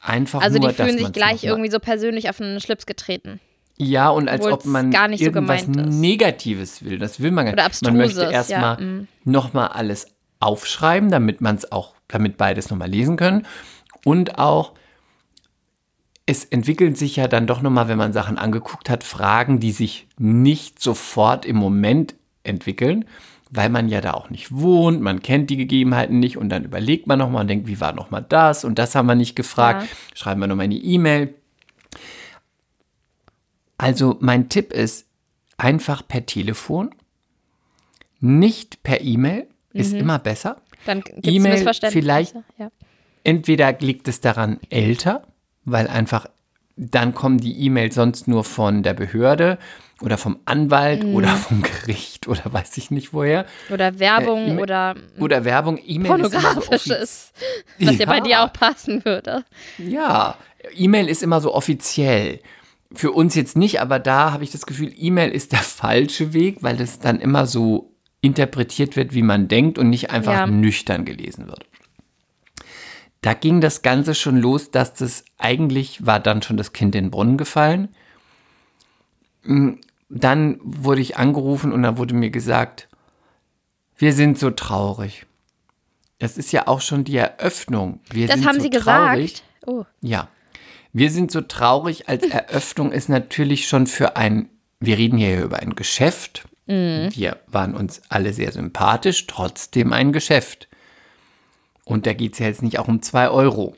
[0.00, 0.44] einfach Mhm.
[0.44, 3.40] Also nur, die fühlen sich gleich irgendwie so persönlich auf den Schlips getreten.
[3.82, 5.68] Ja, und als ob man gar nicht so irgendwas ist.
[5.68, 6.98] Negatives will.
[6.98, 7.82] Das will man gar Oder nicht.
[7.82, 9.08] Man möchte erstmal ja, mm.
[9.24, 10.08] nochmal alles
[10.38, 13.46] aufschreiben, damit man es auch, damit beides nochmal lesen können.
[14.04, 14.72] Und auch,
[16.26, 20.06] es entwickeln sich ja dann doch nochmal, wenn man Sachen angeguckt hat, Fragen, die sich
[20.18, 23.06] nicht sofort im Moment entwickeln,
[23.50, 27.06] weil man ja da auch nicht wohnt, man kennt die Gegebenheiten nicht und dann überlegt
[27.06, 29.88] man nochmal und denkt, wie war nochmal das und das haben wir nicht gefragt, Ja.
[30.14, 31.34] schreiben wir nochmal eine E-Mail.
[33.80, 35.06] Also mein Tipp ist,
[35.56, 36.90] einfach per Telefon,
[38.20, 40.60] nicht per E-Mail, ist immer besser.
[40.84, 42.70] Dann gibt es E-Mail vielleicht- Ja.
[43.24, 45.22] Entweder liegt es daran älter,
[45.64, 46.26] weil einfach
[46.76, 49.58] dann kommen die E-Mails sonst nur von der Behörde
[50.00, 51.14] oder vom Anwalt Mhm.
[51.14, 53.44] oder vom Gericht oder weiß ich nicht woher.
[53.70, 57.32] Oder Werbung Äh, E-Mail- oder Oder Werbung, E-Mail ist immer so pornografisches,
[57.78, 58.06] was ja.
[58.06, 59.44] bei dir auch passen würde.
[59.78, 60.36] Ja,
[60.74, 62.40] E-Mail ist immer so offiziell.
[62.92, 66.58] Für uns jetzt nicht, aber da habe ich das Gefühl, E-Mail ist der falsche Weg,
[66.62, 70.46] weil es dann immer so interpretiert wird, wie man denkt und nicht einfach Ja.
[70.46, 71.64] nüchtern gelesen wird.
[73.22, 77.04] Da ging das Ganze schon los, dass das eigentlich war dann schon das Kind in
[77.04, 77.88] den Brunnen gefallen.
[79.44, 79.72] Mm,
[80.12, 82.88] Dann wurde ich angerufen und da wurde mir gesagt,
[83.96, 85.24] wir sind so traurig.
[86.18, 88.00] Das ist ja auch schon die Eröffnung.
[88.10, 89.34] Wir Das haben so sie traurig.
[89.34, 89.42] gesagt.
[89.66, 89.84] Oh.
[90.00, 90.28] Ja.
[90.92, 94.48] Wir sind so traurig, als Eröffnung ist natürlich schon für ein,
[94.80, 96.44] wir reden hier über ein Geschäft.
[97.12, 100.68] Wir waren uns alle sehr sympathisch, trotzdem ein Geschäft.
[101.84, 103.76] Und da geht es ja jetzt nicht auch um zwei Euro.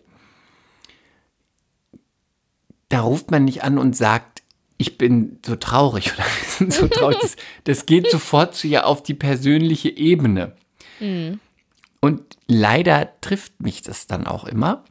[2.90, 4.42] Da ruft man nicht an und sagt,
[4.76, 7.18] ich bin so traurig oder wir sind so traurig.
[7.20, 10.54] Das, das geht sofort zu ja auf die persönliche Ebene.
[12.00, 14.84] Und leider trifft mich das dann auch immer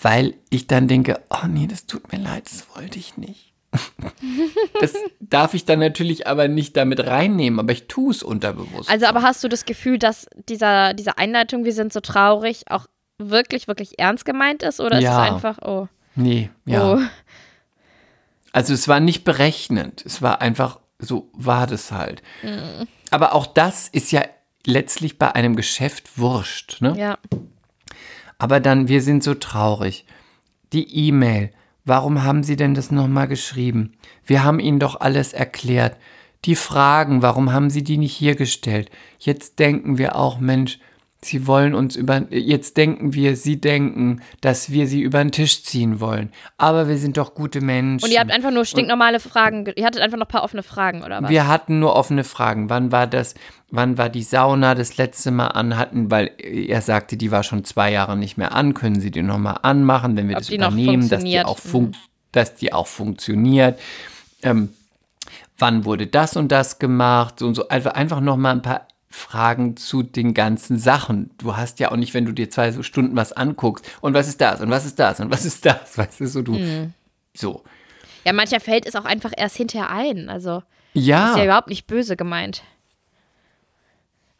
[0.00, 3.52] weil ich dann denke, oh nee, das tut mir leid, das wollte ich nicht.
[4.80, 8.88] das darf ich dann natürlich aber nicht damit reinnehmen, aber ich tue es unterbewusst.
[8.90, 12.86] Also, aber hast du das Gefühl, dass dieser, diese Einleitung, wir sind so traurig, auch
[13.18, 14.80] wirklich, wirklich ernst gemeint ist?
[14.80, 15.10] Oder Ja.
[15.22, 16.94] ist es einfach, oh, nee, ja.
[16.94, 17.00] oh.
[18.52, 22.22] Also es war nicht berechnend, es war einfach, so war das halt.
[23.10, 24.22] Aber auch das ist ja
[24.64, 26.94] letztlich bei einem Geschäft wurscht, ne?
[26.98, 27.18] Ja.
[28.38, 30.06] Aber dann, wir sind so traurig.
[30.72, 31.50] Die E-Mail,
[31.84, 33.94] warum haben Sie denn das nochmal geschrieben?
[34.24, 35.96] Wir haben Ihnen doch alles erklärt.
[36.44, 38.90] Die Fragen, warum haben Sie die nicht hier gestellt?
[39.18, 40.78] Jetzt denken wir auch, Mensch,
[41.20, 45.64] Sie wollen uns über, jetzt denken wir, Sie denken, dass wir Sie über den Tisch
[45.64, 46.32] ziehen wollen.
[46.58, 48.04] Aber wir sind doch gute Menschen.
[48.04, 50.62] Und ihr habt einfach nur stinknormale Fragen, ge- ihr hattet einfach noch ein paar offene
[50.62, 51.28] Fragen, oder was?
[51.28, 52.70] Wir hatten nur offene Fragen.
[52.70, 53.34] Wann war das,
[53.68, 57.64] wann war die Sauna das letzte Mal an hatten, weil er sagte, die war schon
[57.64, 58.74] zwei Jahre nicht mehr an.
[58.74, 61.58] Können Sie die nochmal anmachen, wenn wir Ob das übernehmen, dass die auch,
[62.30, 63.80] dass die auch funktioniert?
[64.44, 64.68] Ähm,
[65.58, 67.42] wann wurde das und das gemacht?
[67.42, 67.66] Und so.
[67.66, 71.30] Also einfach nochmal ein paar Fragen zu den ganzen Sachen.
[71.38, 74.28] Du hast ja auch nicht, wenn du dir zwei so Stunden was anguckst, und was
[74.28, 76.56] ist das und was ist das und was ist das, weißt du, so du.
[76.56, 76.92] Hm.
[77.34, 77.62] So.
[78.24, 80.28] Ja, mancher fällt es auch einfach erst hinterher ein.
[80.28, 81.30] Also Ja.
[81.30, 82.62] ist ja überhaupt nicht böse gemeint.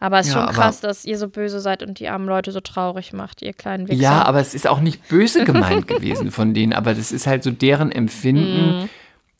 [0.00, 2.52] Aber es ist Ja, schon krass, dass ihr so böse seid und die armen Leute
[2.52, 4.00] so traurig macht, ihr kleinen Wichser.
[4.00, 7.42] Ja, aber es ist auch nicht böse gemeint gewesen von denen, aber das ist halt
[7.42, 8.88] so deren Empfinden.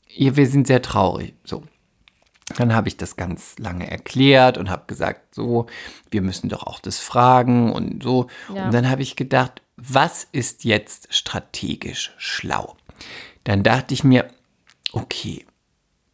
[0.09, 1.35] Ja, wir sind sehr traurig.
[1.45, 1.63] So.
[2.57, 5.67] Dann habe ich das ganz lange erklärt und habe gesagt, so,
[6.11, 8.29] wir müssen doch auch das fragen und so.
[8.55, 8.67] Ja.
[8.67, 12.77] Und dann habe ich gedacht, was ist jetzt strategisch schlau?
[13.45, 14.29] Dann dachte ich mir,
[14.93, 15.45] okay,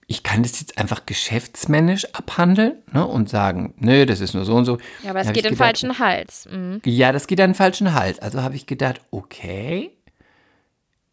[0.07, 4.55] ich kann das jetzt einfach geschäftsmännisch abhandeln ne, und sagen, nö, das ist nur so
[4.55, 4.79] und so.
[5.03, 6.47] Ja, aber es geht in den falschen Hals.
[6.51, 6.83] Mhm.
[6.85, 8.19] ja, das geht an den falschen Hals.
[8.19, 9.97] Also habe ich gedacht, okay,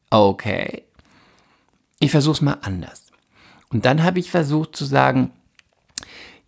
[0.10, 0.84] okay,
[2.00, 3.11] ich versuche es mal anders.
[3.72, 5.32] Und dann habe ich versucht zu sagen,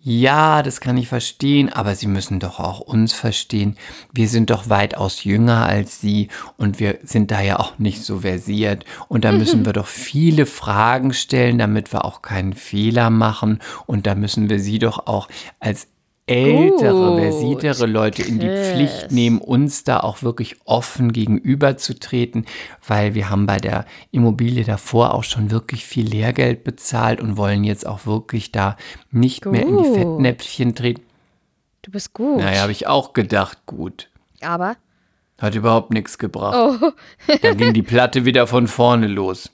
[0.05, 3.77] ja, das kann ich verstehen, aber Sie müssen doch auch uns verstehen.
[4.12, 8.19] Wir sind doch weitaus jünger als Sie und wir sind da ja auch nicht so
[8.19, 8.83] versiert.
[9.07, 13.59] Und da müssen wir doch viele Fragen stellen, damit wir auch keinen Fehler machen.
[13.86, 15.29] Und da müssen wir Sie doch auch
[15.62, 15.88] als
[16.25, 19.12] ältere, Gut, versiertere Leute in die Pflicht Chris.
[19.12, 22.45] nehmen, uns da auch wirklich offen gegenüberzutreten,
[22.88, 27.63] weil wir haben bei der Immobilie davor auch schon wirklich viel Lehrgeld bezahlt und wollen
[27.63, 28.77] jetzt auch wirklich da
[29.12, 29.95] nicht mehr in die Gut.
[29.97, 31.03] Fettnäpfchen treten.
[31.81, 32.38] Du bist gut.
[32.39, 34.09] Naja, habe ich auch gedacht, gut.
[34.41, 34.77] aber
[35.39, 36.55] Hat überhaupt nichts gebracht.
[36.81, 36.91] Oh.
[37.41, 39.51] da ging die Platte wieder von vorne los.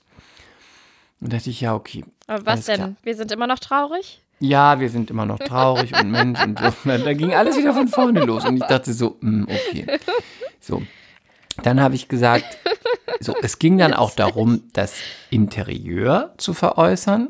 [1.20, 2.04] Und dachte ich, ja, okay.
[2.28, 2.76] aber was denn?
[2.76, 2.92] klar.
[3.02, 4.22] Wir sind immer noch traurig?
[4.40, 6.72] Ja, wir sind immer noch traurig und Mensch und so.
[6.84, 8.44] Da ging alles wieder von vorne los.
[8.44, 9.86] Und ich dachte so, hm, okay.
[10.60, 10.82] So.
[11.62, 12.58] Dann habe ich gesagt,
[13.20, 14.94] so, es ging dann auch darum, das
[15.28, 17.28] Interieur zu veräußern.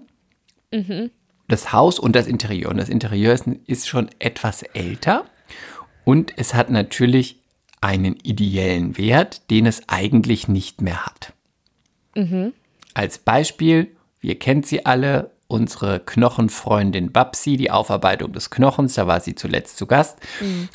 [1.48, 2.70] Das Haus und das Interieur.
[2.70, 5.24] Und das Interieur ist, ist schon etwas älter.
[6.04, 7.40] Und es hat natürlich
[7.80, 11.32] einen ideellen Wert, den es eigentlich nicht mehr hat.
[12.94, 19.20] Als Beispiel, wir kennt sie alle, unsere Knochenfreundin Babsi, die Aufarbeitung des Knochens, da war
[19.20, 20.18] sie zuletzt zu Gast,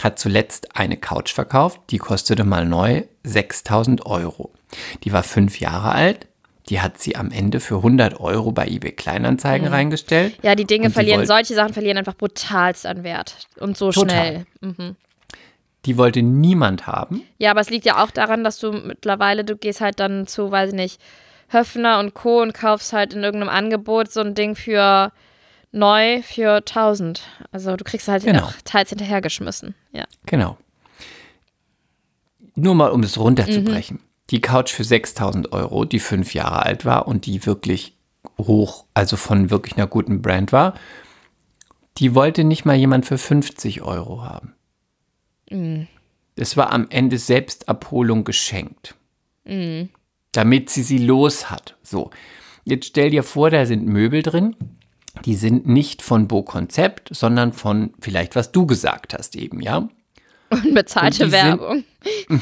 [0.04, 4.52] hat zuletzt eine Couch verkauft, die kostete mal neu 6000 Euro.
[5.04, 6.28] Die war fünf Jahre alt,
[6.70, 10.38] die hat sie am Ende für 100 Euro bei eBay Kleinanzeigen reingestellt.
[10.42, 13.48] Ja, die Dinge verlieren, solche Sachen verlieren einfach brutalst an Wert.
[13.60, 14.46] Und so Total.
[14.60, 14.96] schnell.
[15.86, 17.22] Die wollte niemand haben.
[17.38, 20.50] Ja, aber es liegt ja auch daran, dass du mittlerweile, du gehst halt dann zu,
[20.52, 21.00] weiß ich nicht,
[21.48, 22.42] Höfner und Co.
[22.42, 25.12] und kaufst halt in irgendeinem Angebot so ein Ding für
[25.72, 27.22] neu für 1000.
[27.52, 28.44] Also du kriegst halt Genau.
[28.46, 29.76] auch teils hinterhergeschmissen.
[29.92, 30.06] Ja.
[30.26, 30.58] Genau.
[32.56, 34.00] Nur mal, um es runterzubrechen.
[34.30, 37.94] Die Couch für 6000 Euro, die fünf Jahre alt war und die wirklich
[38.40, 40.74] hoch, also von wirklich einer guten Brand war,
[41.98, 44.54] die wollte nicht mal jemand für 50 Euro haben.
[46.36, 48.96] Es war am Ende Selbstabholung geschenkt.
[50.36, 51.76] Damit sie sie los hat.
[51.84, 52.10] So.
[52.64, 54.56] Jetzt stell dir vor, da sind Möbel drin.
[55.24, 59.88] Die sind nicht von Bo Konzept, sondern von vielleicht, was du gesagt hast eben, ja?
[60.50, 61.84] Unbezahlte die sind- Werbung.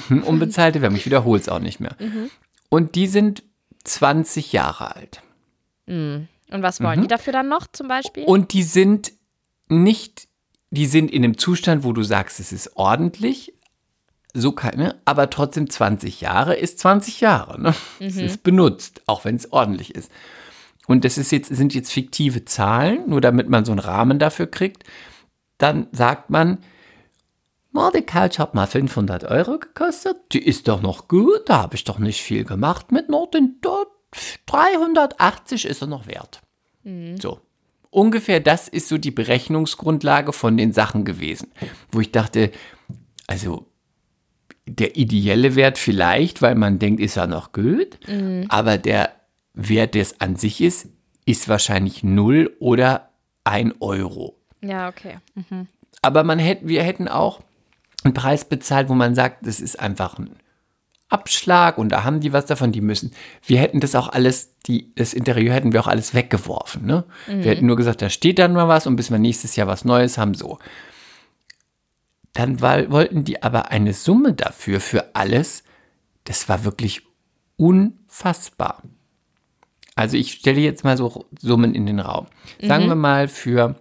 [0.25, 1.95] Unbezahlte Werbung, ich wiederhole es auch nicht mehr.
[2.69, 3.43] Und die sind
[3.83, 5.21] 20 Jahre alt.
[5.87, 7.03] Und was wollen Mhm.
[7.03, 8.23] die dafür dann noch zum Beispiel?
[8.23, 9.11] Und die sind
[9.69, 10.27] nicht,
[10.71, 13.53] die sind in einem Zustand, wo du sagst, es ist ordentlich,
[14.33, 17.61] so keine, aber trotzdem 20 Jahre ist 20 Jahre.
[17.61, 17.75] Ne?
[17.99, 20.11] Es ist benutzt, auch wenn es ordentlich ist.
[20.87, 24.47] Und das ist jetzt, sind jetzt fiktive Zahlen, nur damit man so einen Rahmen dafür
[24.47, 24.83] kriegt.
[25.57, 26.57] Dann sagt man,
[27.71, 31.75] na, die Couch hat mal 500 Euro gekostet, die ist doch noch gut, da habe
[31.75, 33.87] ich doch nicht viel gemacht mit, nur den dort
[34.45, 36.41] 380 ist er noch wert.
[37.19, 37.39] So.
[37.89, 41.51] Ungefähr das ist so die Berechnungsgrundlage von den Sachen gewesen,
[41.91, 42.51] wo ich dachte,
[43.27, 43.67] also
[44.65, 47.99] der ideelle Wert vielleicht, weil man denkt, ist ja noch gut,
[48.49, 49.11] aber der
[49.53, 50.87] Wert, der es an sich ist,
[51.25, 53.09] ist wahrscheinlich 0 oder
[53.43, 54.37] 1 Euro.
[54.61, 55.17] ja, okay.
[56.01, 57.41] Aber man hätte, wir hätten auch
[58.03, 60.31] einen Preis bezahlt, wo man sagt, das ist einfach ein
[61.09, 63.11] Abschlag und da haben die was davon, die müssen.
[63.45, 66.85] Wir hätten das auch alles, die, das Interieur hätten wir auch alles weggeworfen.
[66.85, 67.03] Ne?
[67.27, 69.85] Wir hätten nur gesagt, da steht dann mal was und bis wir nächstes Jahr was
[69.85, 70.57] Neues haben, so.
[72.33, 75.63] Dann weil, wollten die aber eine Summe dafür, für alles,
[76.23, 77.01] das war wirklich
[77.57, 78.81] unfassbar.
[79.95, 82.25] Also ich stelle jetzt mal so Summen in den Raum.
[82.59, 83.75] Sagen wir mal für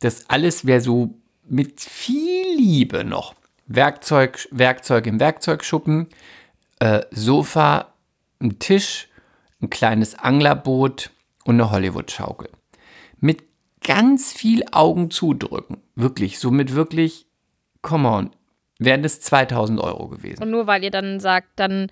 [0.00, 1.14] das alles wäre so
[1.48, 3.34] mit viel Liebe noch.
[3.66, 6.08] Werkzeug, Werkzeug im Werkzeugschuppen,
[6.78, 7.94] äh, Sofa,
[8.40, 9.08] ein Tisch,
[9.62, 11.10] ein kleines Anglerboot
[11.44, 12.50] und eine Hollywood-Schaukel.
[13.20, 13.44] Mit
[13.82, 15.78] ganz viel Augen zudrücken.
[15.94, 17.23] Wirklich, so mit wirklich,
[17.84, 18.30] come on,
[18.80, 20.42] wären das 2000 Euro gewesen.
[20.42, 21.86] Und nur weil ihr dann sagt, dann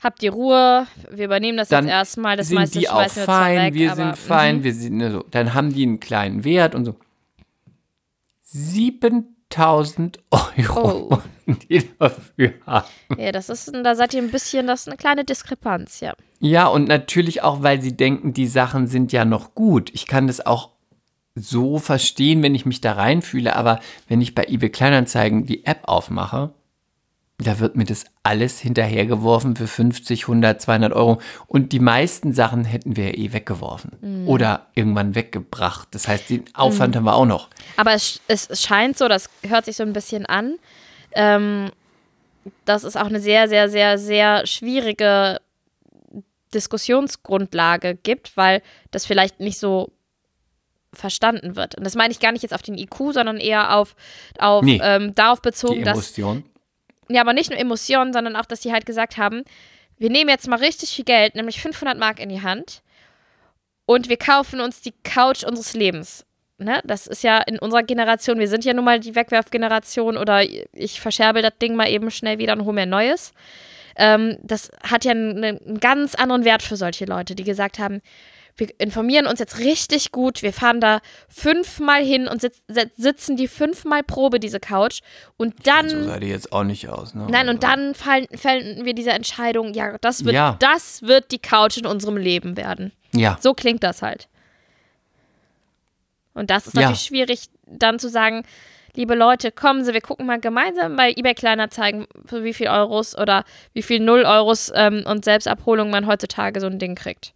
[0.00, 3.22] habt ihr Ruhe, wir übernehmen das dann jetzt erstmal, das sind meiste die auch schmeißen
[3.22, 4.14] wir fein, weg, wir aber, sind mhm.
[4.14, 5.24] fein, wir sind ne, so.
[5.30, 6.96] Dann haben die einen kleinen Wert und so.
[8.44, 10.42] 5000 Euro
[11.10, 11.18] Oh.
[11.68, 12.86] die dafür haben.
[13.18, 16.14] Ja, das ist, da seid ihr ein bisschen, das ist eine kleine Diskrepanz, ja.
[16.38, 19.90] Ja, und natürlich auch, weil sie denken, die Sachen sind ja noch gut.
[19.92, 20.71] Ich kann das auch
[21.34, 25.82] so verstehen, wenn ich mich da reinfühle, aber wenn ich bei eBay Kleinanzeigen die App
[25.84, 26.52] aufmache,
[27.38, 31.20] da wird mir das alles hinterhergeworfen für 50, 100, 200 Euro.
[31.46, 35.88] Und die meisten Sachen hätten wir ja eh weggeworfen oder irgendwann weggebracht.
[35.90, 37.48] Das heißt, den Aufwand haben wir auch noch.
[37.76, 40.56] Aber es, es scheint so, das hört sich so ein bisschen an,
[41.12, 41.70] ähm,
[42.64, 45.40] dass es auch eine sehr, sehr, sehr, sehr schwierige
[46.54, 49.90] Diskussionsgrundlage gibt, weil das vielleicht nicht so
[50.94, 51.76] verstanden wird.
[51.76, 53.94] Und das meine ich gar nicht jetzt auf den IQ, sondern eher auf,
[54.38, 54.80] auf Nee.
[54.82, 55.96] ähm, darauf bezogen, dass
[57.08, 59.42] ja, aber nicht nur Emotionen, sondern auch, dass die halt gesagt haben,
[59.98, 62.82] wir nehmen jetzt mal richtig viel Geld, nämlich 500 Mark in die Hand
[63.86, 66.24] und wir kaufen uns die Couch unseres Lebens.
[66.58, 66.80] Ne?
[66.84, 71.00] Das ist ja in unserer Generation, wir sind ja nun mal die Wegwerfgeneration oder ich
[71.00, 73.32] verscherbel das Ding mal eben schnell wieder und hole mir ein neues.
[73.96, 78.00] Ähm, das hat ja einen, einen ganz anderen Wert für solche Leute, die gesagt haben,
[78.56, 83.36] wir informieren uns jetzt richtig gut, wir fahren da fünfmal hin und sitz, sitz- sitzen
[83.36, 85.00] die fünfmal Probe, diese Couch
[85.36, 85.88] und dann...
[85.88, 87.14] So sah die jetzt auch nicht aus.
[87.14, 87.26] Ne?
[87.30, 90.56] Nein, und dann fallen, fällen wir diese Entscheidung, ja, das wird, Ja.
[90.60, 92.92] das wird die Couch in unserem Leben werden.
[93.14, 94.28] Ja, So klingt das halt.
[96.34, 96.82] Und das ist Ja.
[96.82, 98.44] natürlich schwierig, dann zu sagen,
[98.94, 103.16] liebe Leute, kommen Sie, wir gucken mal gemeinsam bei eBay Kleinanzeigen, für wie viel Euros
[103.16, 107.32] oder wie viel Null Euros ähm, und Selbstabholung man heutzutage so ein Ding kriegt.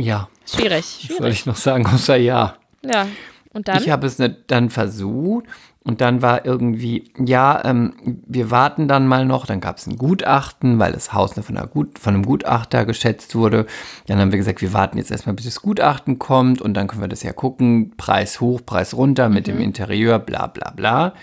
[0.00, 0.28] Ja.
[0.46, 1.34] Schwierig, Was soll schwierig.
[1.40, 2.54] ich noch sagen, außer ja.
[2.84, 3.06] Ja.
[3.52, 3.82] Und dann?
[3.82, 5.46] Ich habe es ne, dann versucht
[5.82, 7.94] und dann war irgendwie, ja, ähm,
[8.26, 9.46] wir warten dann mal noch.
[9.46, 13.66] Dann gab es ein Gutachten, weil das Haus von, Gut, von einem Gutachter geschätzt wurde.
[14.06, 17.00] Dann haben wir gesagt, wir warten jetzt erstmal, bis das Gutachten kommt und dann können
[17.00, 17.96] wir das ja gucken.
[17.96, 21.14] Preis hoch, Preis runter mit dem Interieur, bla bla bla.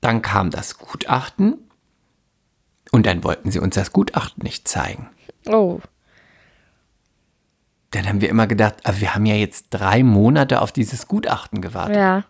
[0.00, 1.58] Dann kam das Gutachten
[2.92, 5.08] und dann wollten sie uns das Gutachten nicht zeigen.
[5.46, 5.80] oh.
[7.94, 11.60] Dann haben wir immer gedacht, aber wir haben ja jetzt drei Monate auf dieses Gutachten
[11.60, 11.96] gewartet.
[11.96, 12.24] Ja.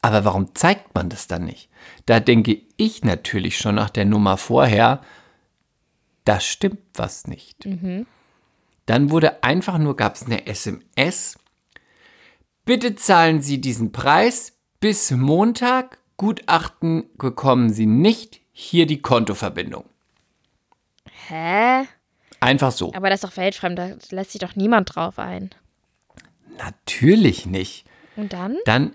[0.00, 1.68] Aber warum zeigt man das dann nicht?
[2.06, 5.02] Da denke ich natürlich schon nach der Nummer vorher,
[6.24, 7.68] da stimmt was nicht.
[8.86, 11.38] Dann wurde einfach nur, gab es eine SMS.
[12.64, 15.98] Bitte zahlen Sie diesen Preis bis Montag.
[16.16, 18.40] Gutachten bekommen Sie nicht.
[18.52, 19.84] Hier die Kontoverbindung.
[21.28, 21.86] Hä?
[22.40, 22.92] Einfach so.
[22.94, 25.50] Aber das ist doch weltfremd, da lässt sich doch niemand drauf ein.
[26.58, 27.84] Natürlich nicht.
[28.16, 28.56] Und dann?
[28.64, 28.92] Dann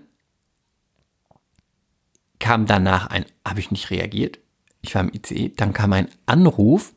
[2.38, 4.38] kam danach ein, habe ich nicht reagiert.
[4.80, 5.50] Ich war im ICE.
[5.56, 6.92] Dann kam ein Anruf.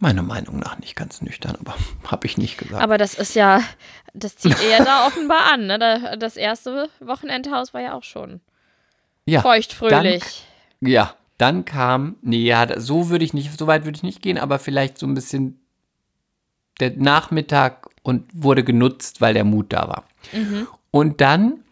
[0.00, 1.74] Meiner Meinung nach nicht ganz nüchtern, aber
[2.10, 2.82] habe ich nicht gesagt.
[2.82, 3.62] Aber das ist ja,
[4.14, 5.66] das zieht eher da offenbar an.
[5.66, 5.78] Ne?
[5.78, 8.40] Da- Das erste Wochenendhaus war ja auch schon
[9.24, 10.44] ja, feuchtfröhlich.
[10.80, 14.02] Dann, ja, dann kam, nee, ja, da- so würde ich nicht, so weit würde ich
[14.02, 15.60] nicht gehen, aber vielleicht so ein bisschen
[16.80, 20.04] der Nachmittag und wurde genutzt, weil der Mut da war.
[20.90, 21.64] Und dann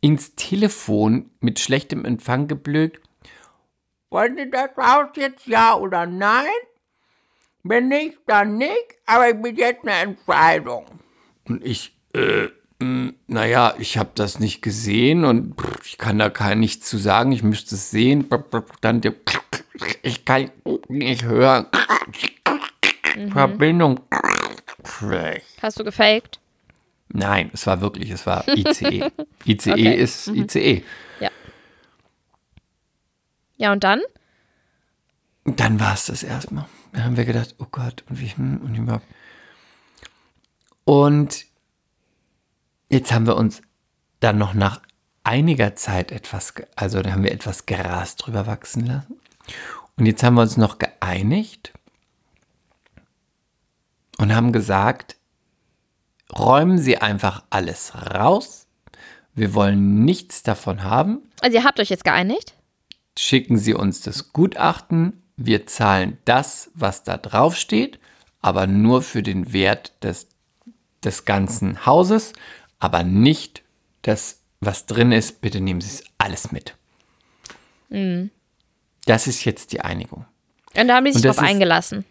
[0.00, 3.02] ins Telefon mit schlechtem Empfang geblökt.
[4.10, 6.46] Wollen Sie das Haus jetzt ja oder nein?
[7.62, 10.86] Wenn nicht, dann nicht, aber ich bin jetzt eine Entscheidung.
[11.46, 12.48] Und ich, äh,
[13.30, 17.32] naja, ich habe das nicht gesehen und ich kann da gar nichts zu sagen.
[17.32, 18.28] Ich müsste es sehen.
[18.80, 19.14] Dann, der-
[20.02, 20.50] ich kann
[20.88, 21.66] nicht hören.
[23.32, 24.00] Verbindung.
[24.84, 25.46] Schlecht.
[25.62, 26.40] Hast du gefaked?
[27.12, 29.10] Nein, es war wirklich, es war ICE.
[29.44, 29.94] ICE Okay.
[29.94, 30.82] ist ICE.
[33.56, 34.00] Ja, und dann?
[35.44, 36.66] Dann war es das erstmal.
[36.92, 39.04] Da haben wir gedacht, oh Gott, und wie, hm, und überhaupt.
[40.84, 41.44] Und
[42.90, 43.62] jetzt haben wir uns
[44.20, 44.82] dann noch nach
[45.24, 49.20] einiger Zeit etwas, also da haben wir etwas Gras drüber wachsen lassen.
[49.96, 51.72] Und jetzt haben wir uns noch geeinigt
[54.18, 55.16] und haben gesagt,
[56.36, 58.66] räumen Sie einfach alles raus.
[59.34, 61.22] Wir wollen nichts davon haben.
[61.40, 62.54] Also ihr habt euch jetzt geeinigt?
[63.20, 65.22] schicken Sie uns das Gutachten.
[65.36, 67.98] Wir zahlen das, was da drauf steht,
[68.40, 70.28] aber nur für den Wert des,
[71.04, 72.32] des ganzen Hauses,
[72.80, 73.62] aber nicht
[74.02, 75.40] das, was drin ist.
[75.40, 76.74] Bitte nehmen Sie es alles mit.
[79.06, 80.24] Das ist jetzt die Einigung.
[80.76, 82.04] Und da haben die sich drauf ist- eingelassen.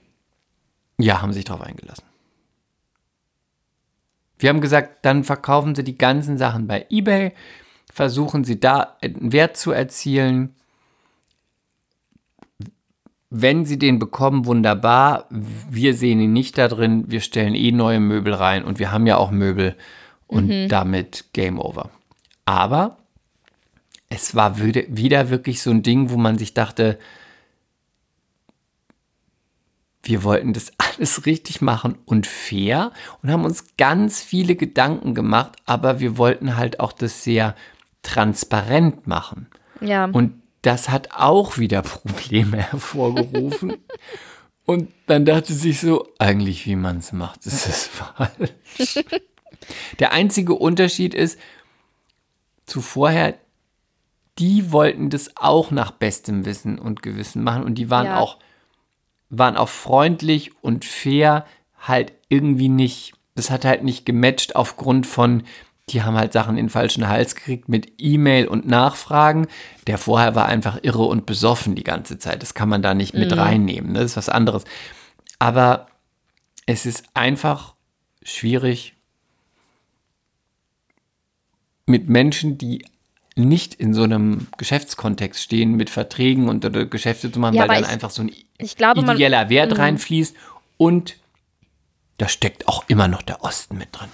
[0.98, 2.04] Ja, haben sich darauf eingelassen.
[4.38, 7.34] Wir haben gesagt, dann verkaufen Sie die ganzen Sachen bei eBay,
[7.92, 10.56] versuchen Sie da einen Wert zu erzielen.
[13.32, 15.28] wenn sie den bekommen, wunderbar.
[15.30, 17.04] Wir sehen ihn nicht da drin.
[17.12, 19.76] Wir stellen eh neue Möbel rein und wir haben ja auch Möbel
[20.30, 21.89] und damit Game Over.
[22.46, 22.98] Aber
[24.10, 27.00] es war wieder, wieder wirklich so ein Ding, wo man sich dachte,
[30.04, 35.58] wir wollten das alles richtig machen und fair und haben uns ganz viele Gedanken gemacht,
[35.65, 37.56] aber wir wollten halt auch das sehr
[38.02, 39.48] transparent machen.
[39.82, 40.06] Ja.
[40.06, 43.74] Und das hat auch wieder Probleme hervorgerufen.
[44.65, 49.04] Und dann dachte sich so, eigentlich wie man es macht, ist es falsch.
[50.00, 51.40] Der einzige Unterschied ist,
[52.66, 53.36] zuvorher,
[54.38, 58.20] die wollten das auch nach bestem Wissen und Gewissen machen und die waren Ja.
[58.20, 58.38] auch
[59.32, 61.46] waren auch freundlich und fair,
[61.80, 65.44] halt irgendwie nicht, das hat halt nicht gematcht aufgrund von,
[65.90, 69.46] die haben halt Sachen in den falschen Hals gekriegt mit E-Mail und Nachfragen.
[69.86, 72.42] Der vorher war einfach irre und besoffen die ganze Zeit.
[72.42, 73.92] Das kann man da nicht mit reinnehmen.
[73.92, 74.00] ne?
[74.00, 74.64] Das ist was anderes.
[75.38, 75.86] Aber
[76.66, 77.76] es ist einfach
[78.24, 78.96] schwierig
[81.89, 82.86] mit Menschen, die
[83.36, 87.75] nicht in so einem Geschäftskontext stehen, mit Verträgen und oder Geschäfte zu machen, Ja, weil
[87.82, 88.32] dann ich- einfach so ein
[88.75, 90.36] glaube, man- ideeller Wert reinfließt
[90.78, 91.15] und
[92.17, 94.10] da steckt auch immer noch der Osten mit drin.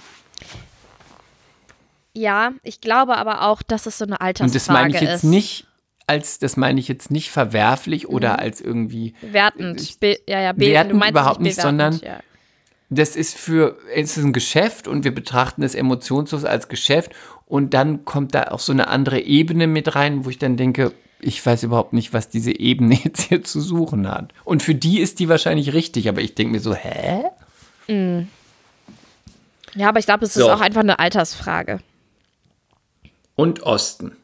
[2.14, 5.24] Ja, ich glaube aber auch, dass es so eine Altersfrage Und das meine ich jetzt
[5.24, 5.24] ist.
[5.24, 5.66] nicht
[6.06, 8.14] als, das meine ich jetzt nicht verwerflich Mhm.
[8.14, 9.98] oder als irgendwie, wertend.
[10.00, 12.20] Be ja, ja, be Wertend überhaupt nicht, bewertend, sondern- ja.
[12.90, 17.10] das ist für, es ist ein Geschäft und wir betrachten es emotionslos als Geschäft
[17.46, 20.92] und dann kommt da auch so eine andere Ebene mit rein, wo ich dann denke,
[21.20, 24.32] ich weiß überhaupt nicht, was diese Ebene jetzt hier zu suchen hat.
[24.44, 27.22] Und für die ist die wahrscheinlich richtig, aber ich denke mir so, hä?
[29.74, 30.50] Ja, aber ich glaube, es ist So.
[30.50, 31.78] auch einfach eine Altersfrage.
[33.34, 34.16] Und Osten.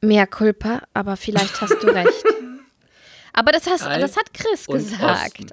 [0.00, 2.24] Mehr Culpa, aber vielleicht hast du recht.
[3.32, 5.40] aber das, hast, das hat Chris und gesagt.
[5.40, 5.46] Osten.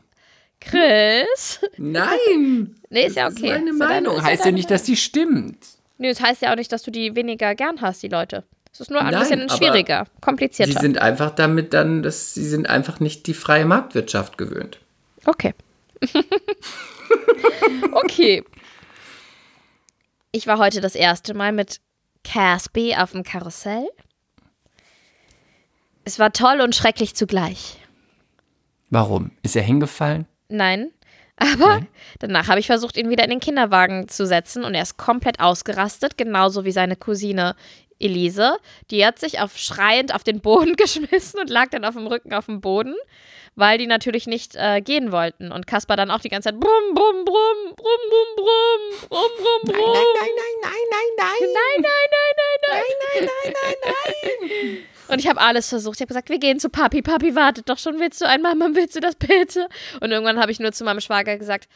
[0.59, 1.59] Chris?
[1.77, 2.75] Nein!
[2.89, 3.51] Nee, ist ja Das ist okay.
[3.51, 4.17] meine Ist ja deine- Meinung.
[4.17, 5.57] ist heißt ja nicht, dass die stimmt.
[5.97, 8.43] Nee, das heißt ja auch nicht, dass du die weniger gern hast, die Leute.
[8.71, 10.79] Es ist nur ein Nein, bisschen schwieriger, Sie komplizierter.
[10.79, 14.79] sind einfach damit dann, dass sie sind einfach nicht die freie Marktwirtschaft gewöhnt.
[15.25, 15.55] Okay.
[17.91, 18.43] okay.
[20.31, 21.79] Ich war heute das erste Mal mit
[22.23, 23.87] Casby auf dem Karussell.
[26.03, 27.79] Es war toll und schrecklich zugleich.
[28.89, 29.31] Warum?
[29.41, 30.27] Ist er hingefallen?
[30.49, 30.91] Nein.
[31.37, 31.81] Aber
[32.19, 35.39] danach habe ich versucht, ihn wieder in den Kinderwagen zu setzen und er ist komplett
[35.39, 37.55] ausgerastet, genauso wie seine Cousine
[37.99, 38.57] Elise.
[38.91, 42.33] Die hat sich auf schreiend auf den Boden geschmissen und lag dann auf dem Rücken
[42.33, 42.95] auf dem Boden,
[43.55, 45.51] weil die natürlich nicht äh, gehen wollten.
[45.51, 49.61] Und Kaspar dann auch die ganze Zeit brumm, brumm, brumm, brumm, brumm, brumm, brumm, brumm,
[49.63, 49.93] brumm.
[49.93, 51.27] nein, nein, nein, nein.
[51.39, 52.83] Nein, nein, nein, nein,
[53.13, 53.93] nein, nein, nein, nein,
[54.51, 54.77] nein.
[55.07, 55.95] Und ich habe alles versucht.
[55.95, 57.01] Ich habe gesagt, wir gehen zu Papi.
[57.01, 57.99] Papi wartet doch schon.
[57.99, 59.69] Willst du einmal, Mama, willst du das bitte?
[60.01, 61.69] Und irgendwann habe ich nur zu meinem Schwager gesagt,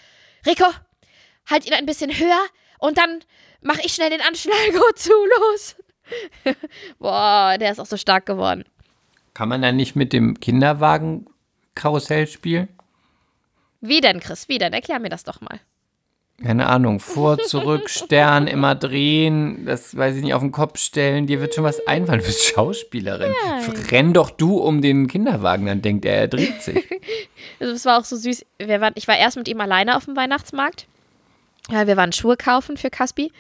[0.46, 0.66] Rico,
[1.50, 2.42] halt ihn ein bisschen höher
[2.80, 3.24] und dann
[3.62, 5.14] mache ich schnell den Anschnallgurt zu.
[5.14, 5.76] Los.
[7.00, 8.66] Boah, der ist auch so stark geworden.
[9.34, 11.26] Kann man dann nicht mit dem Kinderwagen
[11.76, 12.68] Karussell spielen?
[13.80, 14.48] Wie denn, Chris?
[14.50, 14.74] Wie denn?
[14.74, 15.60] Erklär mir das doch mal.
[16.44, 21.28] Keine Ahnung, vor, zurück, Stern, immer drehen, das weiß ich nicht, auf den Kopf stellen.
[21.28, 22.20] Dir wird schon was einfallen.
[22.20, 23.34] Du bist Schauspielerin.
[23.92, 26.84] Renn doch du um den Kinderwagen, dann denkt er, er dreht sich.
[27.60, 28.44] Also es war auch so süß.
[28.58, 30.88] Wir waren, ich war erst mit ihm alleine auf dem Weihnachtsmarkt.
[31.70, 33.32] Ja, wir waren Schuhe kaufen für Caspi.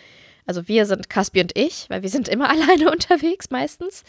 [0.45, 4.03] Also wir sind Caspi und ich, weil wir sind immer alleine unterwegs meistens.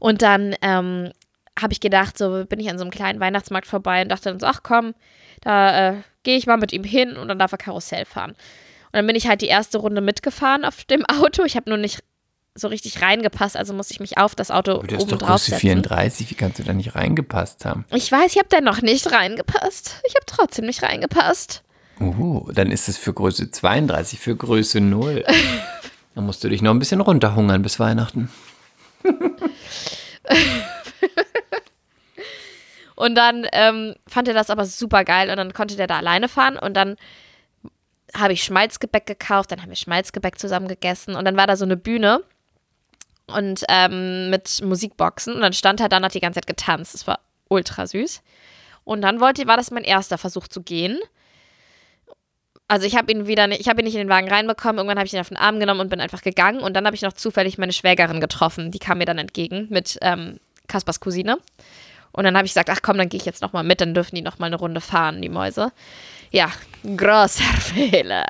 [0.00, 1.10] Und dann ähm,
[1.58, 4.40] habe ich gedacht, so bin ich an so einem kleinen Weihnachtsmarkt vorbei und dachte dann
[4.40, 4.94] so, ach komm,
[5.40, 8.30] da äh, gehe ich mal mit ihm hin und dann darf er Karussell fahren.
[8.30, 11.44] Und dann bin ich halt die erste Runde mitgefahren auf dem Auto.
[11.44, 12.02] Ich habe nur nicht
[12.56, 15.18] so richtig reingepasst, also musste ich mich auf das Auto Aber du hast oben doch
[15.18, 15.60] drauf Größe setzen.
[15.60, 17.84] 34, wie kannst du da nicht reingepasst haben?
[17.90, 20.00] Ich weiß, ich habe da noch nicht reingepasst.
[20.06, 21.63] Ich habe trotzdem nicht reingepasst.
[22.00, 25.24] Uh, dann ist es für Größe 32, für Größe 0.
[26.14, 28.30] Dann musst du dich noch ein bisschen runterhungern bis Weihnachten.
[32.96, 36.28] Und dann ähm, fand er das aber super geil und dann konnte der da alleine
[36.28, 36.96] fahren und dann
[38.16, 41.64] habe ich Schmalzgebäck gekauft, dann haben wir Schmalzgebäck zusammen gegessen und dann war da so
[41.64, 42.22] eine Bühne
[43.26, 46.94] und ähm, mit Musikboxen und dann stand er da und hat die ganze Zeit getanzt.
[46.94, 47.18] Das war
[47.48, 48.22] ultra süß.
[48.84, 51.00] Und dann wollte, war das mein erster Versuch zu gehen.
[52.66, 54.78] Also ich habe ihn wieder nicht, ich habe ihn nicht in den Wagen reinbekommen.
[54.78, 56.60] Irgendwann habe ich ihn auf den Arm genommen und bin einfach gegangen.
[56.60, 58.70] Und dann habe ich noch zufällig meine Schwägerin getroffen.
[58.70, 61.38] Die kam mir dann entgegen mit ähm, Kaspers Cousine.
[62.12, 63.92] Und dann habe ich gesagt, ach komm, dann gehe ich jetzt noch mal mit, dann
[63.92, 65.72] dürfen die noch mal eine Runde fahren, die Mäuse.
[66.30, 66.50] Ja,
[66.84, 68.24] großer Fehler.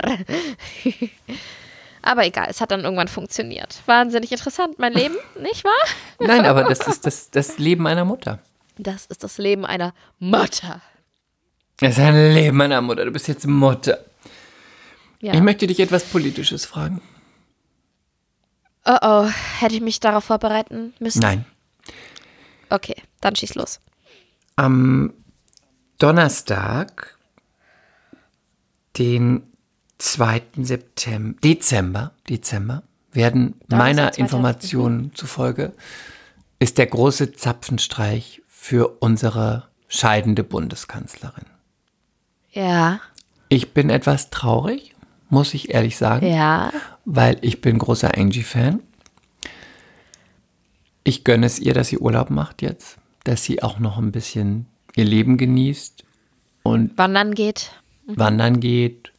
[2.01, 3.82] Aber egal, es hat dann irgendwann funktioniert.
[3.87, 5.72] Wahnsinnig interessant, mein Leben, nicht wahr?
[6.18, 8.39] Nein, aber das ist das, das Leben einer Mutter.
[8.78, 10.80] Das ist das Leben einer Mutter.
[11.78, 13.05] Das ist ein Leben meiner Mutter.
[13.05, 13.99] Du bist jetzt Mutter.
[15.24, 15.32] Ja.
[15.32, 17.00] Ich möchte dich etwas Politisches fragen.
[18.84, 19.26] Oh oh,
[19.58, 21.20] hätte ich mich darauf vorbereiten müssen?
[21.20, 21.46] Nein.
[22.68, 23.80] Okay, dann schieß los.
[24.56, 25.14] Am
[25.98, 27.16] Donnerstag,
[28.98, 29.44] den
[29.96, 30.42] 2.
[30.58, 34.20] September, Dezember, Dezember, werden meiner 2.
[34.20, 35.72] Information zufolge,
[36.58, 41.46] ist der große Zapfenstreich für unsere scheidende Bundeskanzlerin.
[42.50, 43.00] Ja,
[43.48, 44.93] Ich bin etwas traurig,
[45.35, 46.26] muss ich ehrlich sagen.
[46.26, 46.72] ja.
[47.05, 48.80] weil ich bin großer Angie-Fan.
[51.03, 54.66] Ich gönne es ihr, dass sie Urlaub macht jetzt, dass sie auch noch ein bisschen
[54.97, 56.03] ihr Leben genießt
[56.62, 57.72] und Wandern geht.
[58.07, 59.12] wandern geht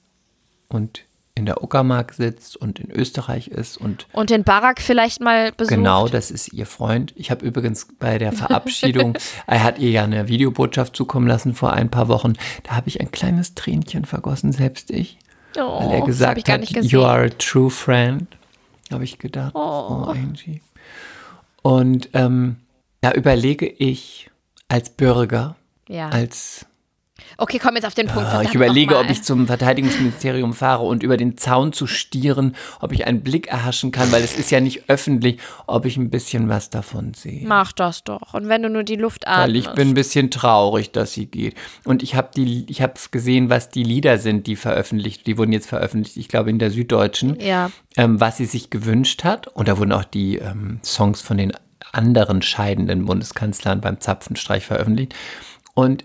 [0.68, 1.04] und
[1.36, 5.76] in der Uckermark sitzt und in Österreich ist und Und den Barack vielleicht mal besucht.
[5.76, 7.14] genau, das ist ihr Freund.
[7.18, 11.74] Ich habe übrigens bei der Verabschiedung, er hat ihr ja eine Videobotschaft zukommen lassen vor
[11.74, 15.20] ein paar Wochen, da habe ich ein kleines Tränchen vergossen, selbst ich.
[15.58, 18.28] Oh, weil er hab gesagt hat, you are a true friend,
[18.92, 19.54] habe ich gedacht.
[19.56, 20.62] Oh, Angie.
[21.62, 22.58] Und ähm,
[23.02, 24.30] da überlege ich
[24.68, 25.56] als Bürger,
[25.88, 26.10] Ja.
[26.10, 26.66] als
[27.38, 28.24] Okay, komm jetzt auf den Punkt.
[28.28, 32.56] äh, verdammt ich überlege, ob ich zum Verteidigungsministerium fahre und über den Zaun zu stieren,
[32.82, 36.10] ob ich einen Blick erhaschen kann, weil es ist ja nicht öffentlich, ob ich ein
[36.10, 37.48] bisschen was davon sehe.
[37.48, 38.34] Mach das doch.
[38.34, 39.48] Und wenn du nur die Luft atmest.
[39.48, 41.56] Weil ich bin ein bisschen traurig, dass sie geht.
[41.86, 45.54] Und ich habe die, ich habe gesehen, was die Lieder sind, die veröffentlicht, die wurden
[45.54, 47.72] jetzt veröffentlicht, ich glaube in der Süddeutschen, Ja.
[47.96, 49.48] ähm, was sie sich gewünscht hat.
[49.48, 51.54] Und da wurden auch die ähm, Songs von den
[51.94, 55.16] anderen scheidenden Bundeskanzlern beim Zapfenstreich veröffentlicht.
[55.74, 56.04] Und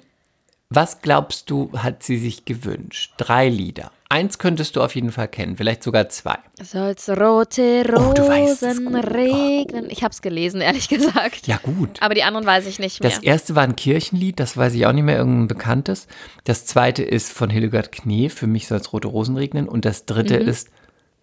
[0.70, 3.12] was glaubst du, hat sie sich gewünscht?
[3.16, 3.90] Drei Lieder.
[4.08, 6.38] Eins könntest du auf jeden Fall kennen, vielleicht sogar zwei.
[6.62, 9.04] Soll's rote Oh, du weißt es Rosen gut.
[9.04, 9.86] regnen.
[9.88, 11.46] Ich hab's gelesen, ehrlich gesagt.
[11.46, 12.00] Ja, gut.
[12.00, 13.10] Aber die anderen weiß ich nicht mehr.
[13.10, 16.06] Das erste war ein Kirchenlied, das weiß ich auch nicht mehr, irgendein bekanntes.
[16.44, 19.68] Das zweite ist von Hildegard Knee, für mich soll es rote Rosen regnen.
[19.68, 20.48] Und das dritte Mhm.
[20.48, 20.68] ist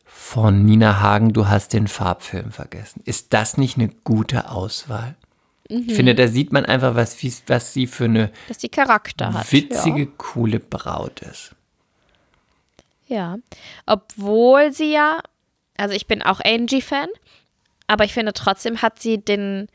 [0.06, 3.02] von Nina Hagen, du hast den Farbfilm vergessen.
[3.06, 5.16] Ist das nicht eine gute Auswahl?
[5.70, 5.86] Mhm.
[5.88, 9.34] Ich finde, da sieht man einfach, was, wie- was sie für eine Dass die Charakter
[9.34, 9.52] hat.
[9.52, 11.56] witzige, coole Braut ist.
[13.08, 13.16] Ja.
[13.18, 13.38] ja.
[13.86, 15.20] Obwohl sie ja,
[15.78, 17.10] also ich bin auch Angie-Fan,
[17.88, 19.68] aber ich finde trotzdem hat sie den,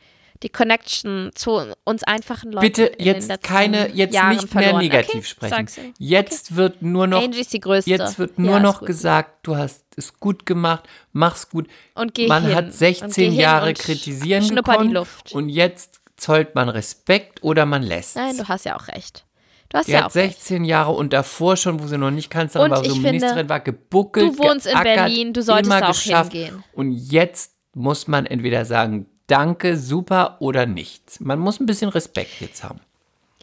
[0.42, 2.66] die Connection zu uns einfachen Leuten.
[2.66, 4.82] Bitte in jetzt keine, jetzt Jahren nicht mehr verloren.
[4.82, 5.94] negativ okay, sprechen.
[5.98, 7.90] Jetzt wird nur noch, Angie ist die größte.
[7.90, 8.86] jetzt wird Ja, nur ist noch gut.
[8.86, 11.68] gesagt, du hast es gut gemacht, mach's gut.
[11.94, 12.54] Und geh man hin.
[12.54, 15.32] hat Und 16 geh hin Jahre kritisieren schnupper die gekonnt Luft.
[15.32, 18.16] und jetzt zollt man Respekt oder man lässt.
[18.16, 19.24] Nein, du hast ja auch recht.
[19.68, 20.36] Du hast Die ja auch recht.
[20.38, 23.12] 16 Jahre und davor schon, wo sie noch nicht Kanzlerin Und war, so ich finde,
[23.12, 26.32] Ministerin war, gebuckelt, du wohnst in geackert, Berlin, du solltest auch geschafft.
[26.32, 26.62] hingehen.
[26.74, 31.20] Und jetzt muss man entweder sagen, danke, super oder nichts.
[31.20, 32.80] Man muss ein bisschen Respekt jetzt haben.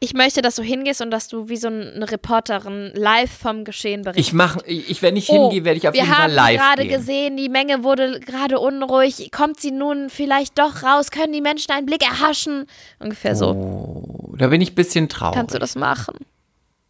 [0.01, 4.03] Ich möchte, dass du hingehst und dass du wie so eine Reporterin live vom Geschehen
[4.03, 4.29] berichtest.
[4.29, 6.57] Ich mache, ich, wenn ich hingehe, werde ich auf Oh, wir jeden Fall haben live
[6.57, 6.97] gerade gehen.
[6.97, 9.29] gesehen, die Menge wurde gerade unruhig.
[9.33, 11.11] Kommt sie nun vielleicht doch raus?
[11.11, 12.65] Können die Menschen einen Blick erhaschen?
[12.99, 13.49] Ungefähr so.
[13.49, 15.35] Oh, da bin ich ein bisschen traurig.
[15.35, 16.15] Kannst du das machen?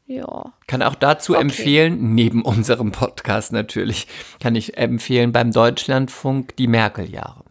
[0.05, 0.53] Ja.
[0.67, 1.41] Kann auch dazu Okay.
[1.41, 4.05] empfehlen, neben unserem Podcast natürlich,
[4.39, 7.43] kann ich empfehlen beim Deutschlandfunk die Merkel-Jahre.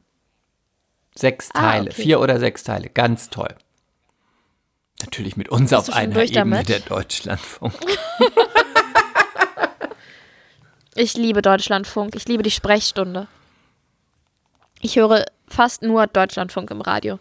[1.19, 2.03] Sechs Ah, Teile, okay.
[2.03, 3.55] vier oder sechs Teile, ganz toll.
[5.01, 7.75] Natürlich mit uns auf du schon einer Ebene der Deutschlandfunk.
[10.95, 12.17] Ich liebe Deutschlandfunk.
[12.17, 13.29] Ich liebe die Sprechstunde.
[14.81, 17.21] Ich höre fast nur Deutschlandfunk im Radio.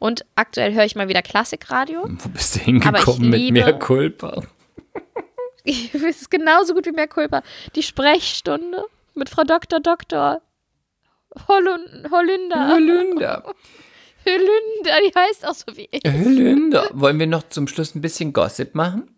[0.00, 2.02] Und aktuell höre ich mal wieder Klassikradio.
[2.04, 4.42] Wo bist du hingekommen mit mehr Culpa?
[5.64, 7.42] Es ist genauso gut wie mehr Culpa.
[7.76, 9.78] Die Sprechstunde mit Frau Dr.
[9.78, 10.40] Dr.
[11.48, 12.68] Hollun Holünder.
[12.68, 13.42] Hölünder.
[14.26, 16.02] Holünder, die heißt auch so wie ich.
[16.04, 16.88] Hölünder.
[16.92, 19.08] Wollen wir noch zum Schluss ein bisschen Gossip machen?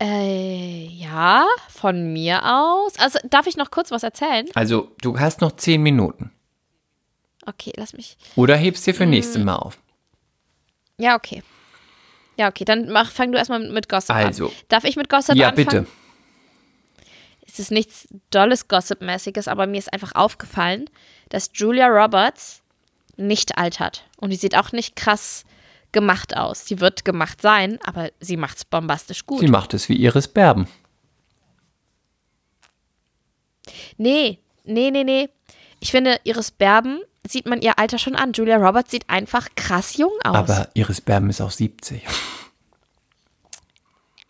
[0.00, 2.96] Äh, ja, von mir aus.
[2.98, 4.46] Also, darf ich noch kurz was erzählen?
[4.54, 6.30] Also, du hast noch zehn Minuten.
[7.46, 8.16] Okay, lass mich.
[8.36, 9.10] Oder hebst dir für Mm.
[9.10, 9.78] nächstes Mal auf.
[10.98, 11.42] Ja, okay.
[12.36, 14.46] Ja, okay, dann mach, fang du erstmal mit Gossip Also.
[14.46, 14.52] an.
[14.68, 15.66] Darf ich mit Gossip Ja, anfangen?
[15.66, 15.86] bitte.
[17.58, 20.88] Es ist nichts dolles Gossip-mäßiges, aber mir ist einfach aufgefallen,
[21.28, 22.62] dass Julia Roberts
[23.16, 24.04] nicht altert.
[24.18, 25.42] Und die sieht auch nicht krass
[25.90, 26.66] gemacht aus.
[26.66, 29.40] Sie wird gemacht sein, aber sie macht's bombastisch gut.
[29.40, 30.68] Sie macht es wie Iris Berben.
[33.96, 35.28] Nee, nee, nee, nee.
[35.80, 38.34] Ich finde, Iris Berben sieht man ihr Alter schon an.
[38.34, 40.36] Julia Roberts sieht einfach krass jung aus.
[40.36, 42.04] Aber Iris Berben ist auch 70.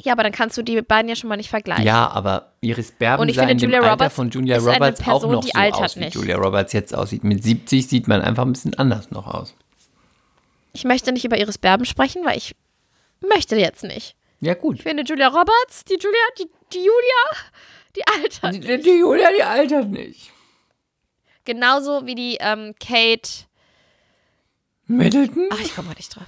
[0.01, 1.85] ja, aber dann kannst du die beiden ja schon mal nicht vergleichen.
[1.85, 4.59] Ja, aber Iris Berben Und ich sah finde, in dem Julia Alter Roberts von Julia
[4.59, 6.15] Roberts auch Person, noch die so altert aus, wie nicht.
[6.15, 7.25] Julia Roberts jetzt aussieht.
[7.25, 9.55] Mit 70 sieht man einfach ein bisschen anders noch aus.
[10.73, 12.55] Ich möchte nicht über Iris Berben sprechen, weil ich
[13.21, 14.15] möchte jetzt nicht.
[14.41, 14.77] Ja, gut.
[14.77, 17.53] Ich finde Julia Roberts, die Julia, die, die Julia,
[17.97, 18.55] die altert.
[18.55, 20.31] Die, die Julia, die altert nicht.
[21.45, 23.47] Genauso wie die ähm, Kate.
[24.87, 25.49] Middleton?
[25.51, 26.27] Ach, ich komme mal nicht drauf.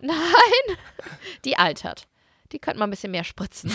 [0.00, 0.76] Nein,
[1.44, 2.06] die altert.
[2.52, 3.72] Die könnte mal ein bisschen mehr spritzen.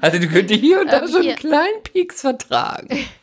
[0.00, 1.34] Also, du könntest hier und da Ähm, so einen hier.
[1.36, 3.06] kleinen Pieks vertragen.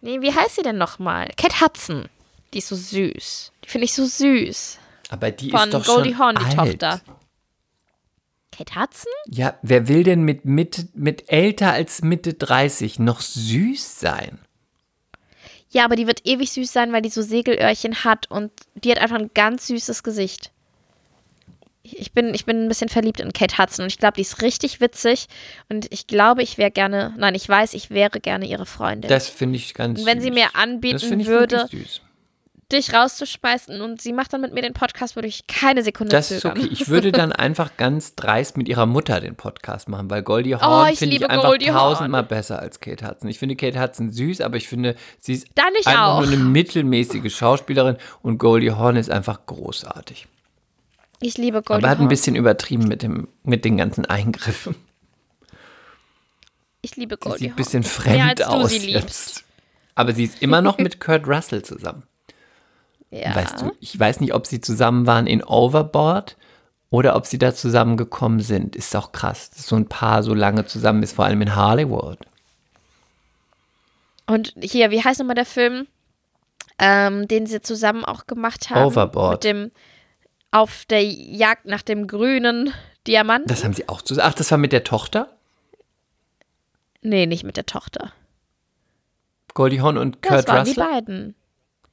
[0.00, 1.28] Nee, wie heißt sie denn nochmal?
[1.36, 2.08] Kate Hudson.
[2.54, 3.50] Die ist so süß.
[3.64, 4.78] Die finde ich so süß.
[5.08, 6.80] Aber die Von ist doch Goldie schon Hawn, die alt.
[6.80, 7.00] Tochter.
[8.56, 9.12] Kate Hudson?
[9.26, 14.38] Ja, wer will denn mit, mit, mit älter als Mitte 30 noch süß sein?
[15.70, 18.98] Ja, aber die wird ewig süß sein, weil die so Segelöhrchen hat und die hat
[18.98, 20.52] einfach ein ganz süßes Gesicht.
[21.82, 24.42] Ich bin, ich bin ein bisschen verliebt in Kate Hudson und ich glaube, die ist
[24.42, 25.26] richtig witzig
[25.70, 29.08] und ich glaube, ich wäre gerne, nein, ich weiß, ich wäre gerne ihre Freundin.
[29.08, 30.24] Das finde ich ganz und wenn süß.
[30.24, 31.66] sie mir anbieten würde,
[32.70, 36.30] dich rauszuspeisen und sie macht dann mit mir den Podcast, würde ich keine Sekunde Das
[36.30, 36.58] ist zögern.
[36.58, 36.68] okay.
[36.70, 40.90] Ich würde dann einfach ganz dreist mit ihrer Mutter den Podcast machen, weil Goldie Hawn
[40.90, 43.30] Oh, finde ich einfach Goldie tausendmal besser als Kate Hudson.
[43.30, 46.20] Ich finde Kate Hudson süß, aber ich finde, sie ist einfach auch.
[46.20, 50.26] nur eine mittelmäßige Schauspielerin und Goldie Hawn ist einfach großartig.
[51.20, 54.76] Ich liebe Goldie aber hat ein bisschen übertrieben mit, dem, mit den ganzen Eingriffen.
[56.80, 59.44] Ich liebe Sie Goldie sieht ein bisschen fremd aus sie jetzt.
[59.94, 62.04] Aber sie ist immer noch mit Kurt Russell zusammen.
[63.10, 63.34] Ja.
[63.34, 66.36] Weißt du, ich weiß nicht, ob sie zusammen waren in Overboard
[66.90, 68.76] oder ob sie da zusammengekommen sind.
[68.76, 72.18] Ist auch krass, dass so ein Paar so lange zusammen ist, vor allem in Hollywood.
[74.26, 75.86] Und hier, wie heißt nochmal der Film,
[76.78, 78.84] ähm, den sie zusammen auch gemacht haben?
[78.84, 79.42] Overboard.
[79.42, 79.70] Mit dem
[80.50, 82.72] auf der Jagd nach dem grünen
[83.06, 83.48] Diamanten?
[83.48, 84.28] Das haben sie auch zusammen.
[84.30, 85.34] Ach, das war mit der Tochter?
[87.00, 88.12] nee, nicht mit der Tochter.
[89.54, 90.84] Goldie Hawn und Das Kurt waren die Russell?
[90.84, 91.34] beiden.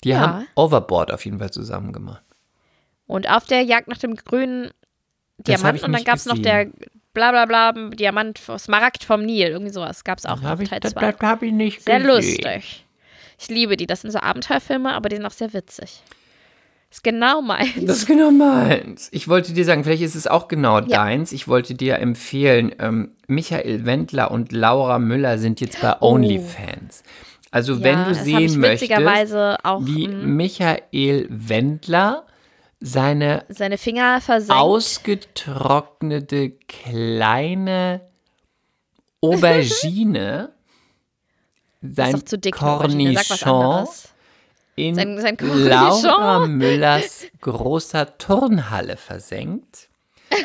[0.04, 0.20] Die ja.
[0.20, 2.24] haben Overboard auf jeden Fall zusammen gemacht.
[3.08, 4.72] Und auf der Jagd nach dem grünen
[5.38, 6.66] Das Diamant und dann gab es noch der
[7.14, 10.70] bla bla bla Diamant, Smaragd vom Nil, irgendwie sowas gab es auch noch, Hab ich,
[10.70, 11.12] Teil das, 2.
[11.12, 12.16] das hab ich nicht Sehr gesehen.
[12.16, 12.86] lustig.
[13.40, 16.02] Ich liebe die, das sind so Abenteuerfilme, aber die sind auch sehr witzig.
[16.96, 17.74] Ist genau meins.
[17.82, 19.10] Das ist genau meins.
[19.12, 21.34] Ich wollte dir sagen, vielleicht ist es auch genau deins.
[21.34, 27.04] Ich wollte dir empfehlen, ähm, Michael Wendler und Laura Müller sind jetzt bei OnlyFans.
[27.52, 27.98] Also wenn Oh.
[27.98, 28.94] Ja, du das hab sehen möchtest,
[29.66, 30.38] auch, wie mm.
[30.38, 32.26] Michael Wendler
[32.80, 34.62] seine Seine Finger versenkt.
[34.62, 38.02] ausgetrocknete kleine
[39.20, 40.54] Aubergine,
[41.82, 43.86] sein Cornichon.
[44.76, 46.46] In Sein- sein Laura.
[46.48, 49.90] Müllers großer Turnhalle versenkt.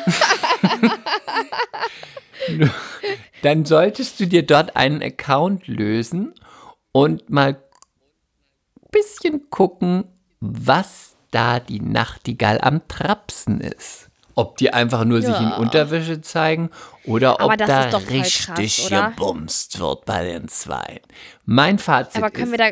[3.43, 6.33] Dann solltest du dir dort einen Account lösen
[6.91, 7.57] und mal ein
[8.91, 10.05] bisschen gucken,
[10.39, 14.09] was da die Nachtigall am Trapsen ist.
[14.35, 15.57] Ob die einfach nur sich in Ja.
[15.57, 16.69] Unterwäsche zeigen
[17.05, 19.09] oder Aber ob da ist krass, richtig oder?
[19.09, 21.01] gebumst wird bei den zwei.
[21.45, 22.69] Mein Fazit Aber ist, können wir da.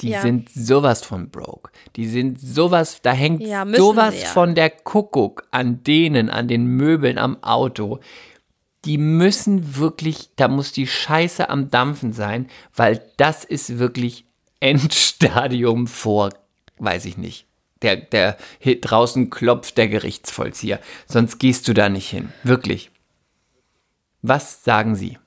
[0.00, 0.22] Die Ja.
[0.22, 1.70] sind sowas von broke.
[1.96, 4.28] Die sind sowas, da hängt Ja, sowas ja.
[4.28, 8.00] von der Kuckuck an denen, an den Möbeln, am Auto.
[8.84, 14.24] Die müssen wirklich, da muss die Scheiße am Dampfen sein, weil das ist wirklich
[14.60, 16.30] Endstadium vor,
[16.78, 17.46] weiß ich nicht.
[17.82, 20.80] Der, der draußen klopft der Gerichtsvollzieher.
[21.06, 22.32] Sonst gehst du da nicht hin.
[22.42, 22.90] Wirklich.
[24.22, 25.18] Was sagen Sie?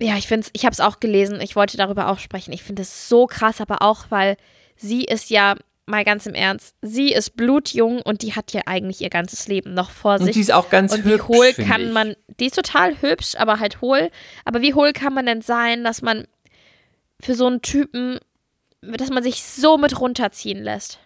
[0.00, 1.40] Ja, ich finde ich habe es auch gelesen.
[1.40, 2.52] Ich wollte darüber auch sprechen.
[2.52, 4.36] Ich finde es so krass, aber auch, weil
[4.76, 5.56] sie ist ja,
[5.90, 9.74] mal ganz im Ernst, sie ist blutjung und die hat ja eigentlich ihr ganzes Leben
[9.74, 10.28] noch vor sich.
[10.28, 11.92] Und die ist auch ganz Und wie hübsch, hohl find kann ich.
[11.92, 14.10] man, die ist total hübsch, aber halt hohl.
[14.44, 16.26] Aber wie hohl kann man denn sein, dass man
[17.20, 18.18] für so einen Typen,
[18.80, 20.98] dass man sich so mit runterziehen lässt?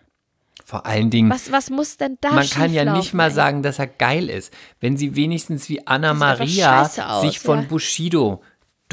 [0.65, 3.35] Vor allen Dingen, Was, was muss denn da Man kann ja nicht mal ey?
[3.35, 4.53] sagen, dass er geil ist.
[4.81, 6.85] Wenn sie wenigstens wie Anna Maria
[7.21, 7.67] sich von ja.
[7.67, 8.41] Bushido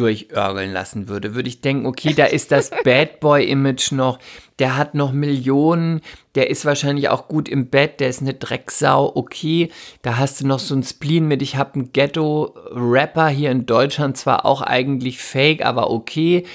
[0.02, 4.18] durchörgeln lassen würde, würde ich denken, okay, da ist das Bad Boy-Image noch,
[4.58, 6.02] der hat noch Millionen,
[6.34, 9.72] der ist wahrscheinlich auch gut im Bett, der ist eine Drecksau, okay,
[10.02, 14.18] da hast du noch so ein Spleen mit, ich habe einen Ghetto-Rapper hier in Deutschland,
[14.18, 16.45] zwar auch eigentlich fake, aber okay,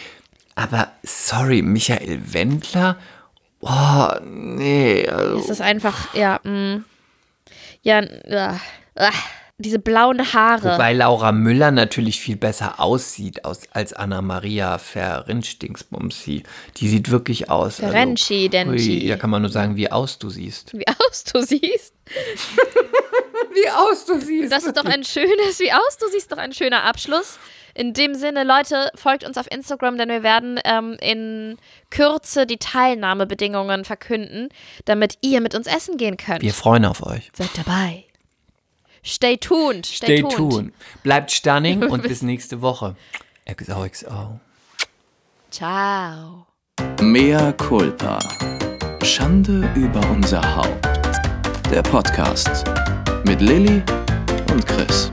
[0.57, 2.97] aber sorry, Michael Wendler,
[3.61, 6.81] oh, nee, also, Es ist einfach, ja, mh.
[7.83, 8.55] ja, äh,
[8.97, 9.11] äh,
[9.59, 10.75] diese blauen Haare.
[10.75, 16.43] Wobei Laura Müller natürlich viel besser aussieht aus, als Anna Maria Ferenc-Dingsbumsi.
[16.77, 17.81] Die sieht wirklich aus.
[17.81, 19.01] also, Ferenci, Denci.
[19.03, 20.75] ui, Da kann man nur sagen, wie aus du siehst.
[20.75, 21.95] Wie aus du siehst.
[23.53, 24.53] Wie aus du siehst.
[24.53, 27.39] Das ist doch ein schönes, wie aus du siehst, doch ein schöner Abschluss.
[27.75, 31.57] In dem Sinne, Leute, folgt uns auf Instagram, denn wir werden ähm, in
[31.91, 34.49] Kürze die Teilnahmebedingungen verkünden,
[34.85, 36.43] damit ihr mit uns essen gehen könnt.
[36.43, 37.31] Wir freuen auf euch.
[37.35, 38.06] Seid dabei.
[39.07, 39.87] Stay tuned.
[39.87, 40.73] Stay, Stay tuned.
[41.05, 42.97] Bleibt stunning und bis nächste Woche.
[43.47, 44.41] XOXO.
[45.49, 46.47] Ciao.
[47.01, 48.19] Mea culpa.
[49.05, 50.85] Schande über unser Haupt.
[51.71, 52.65] Der Podcast
[53.25, 53.81] mit Lilly
[54.51, 55.13] und Chris.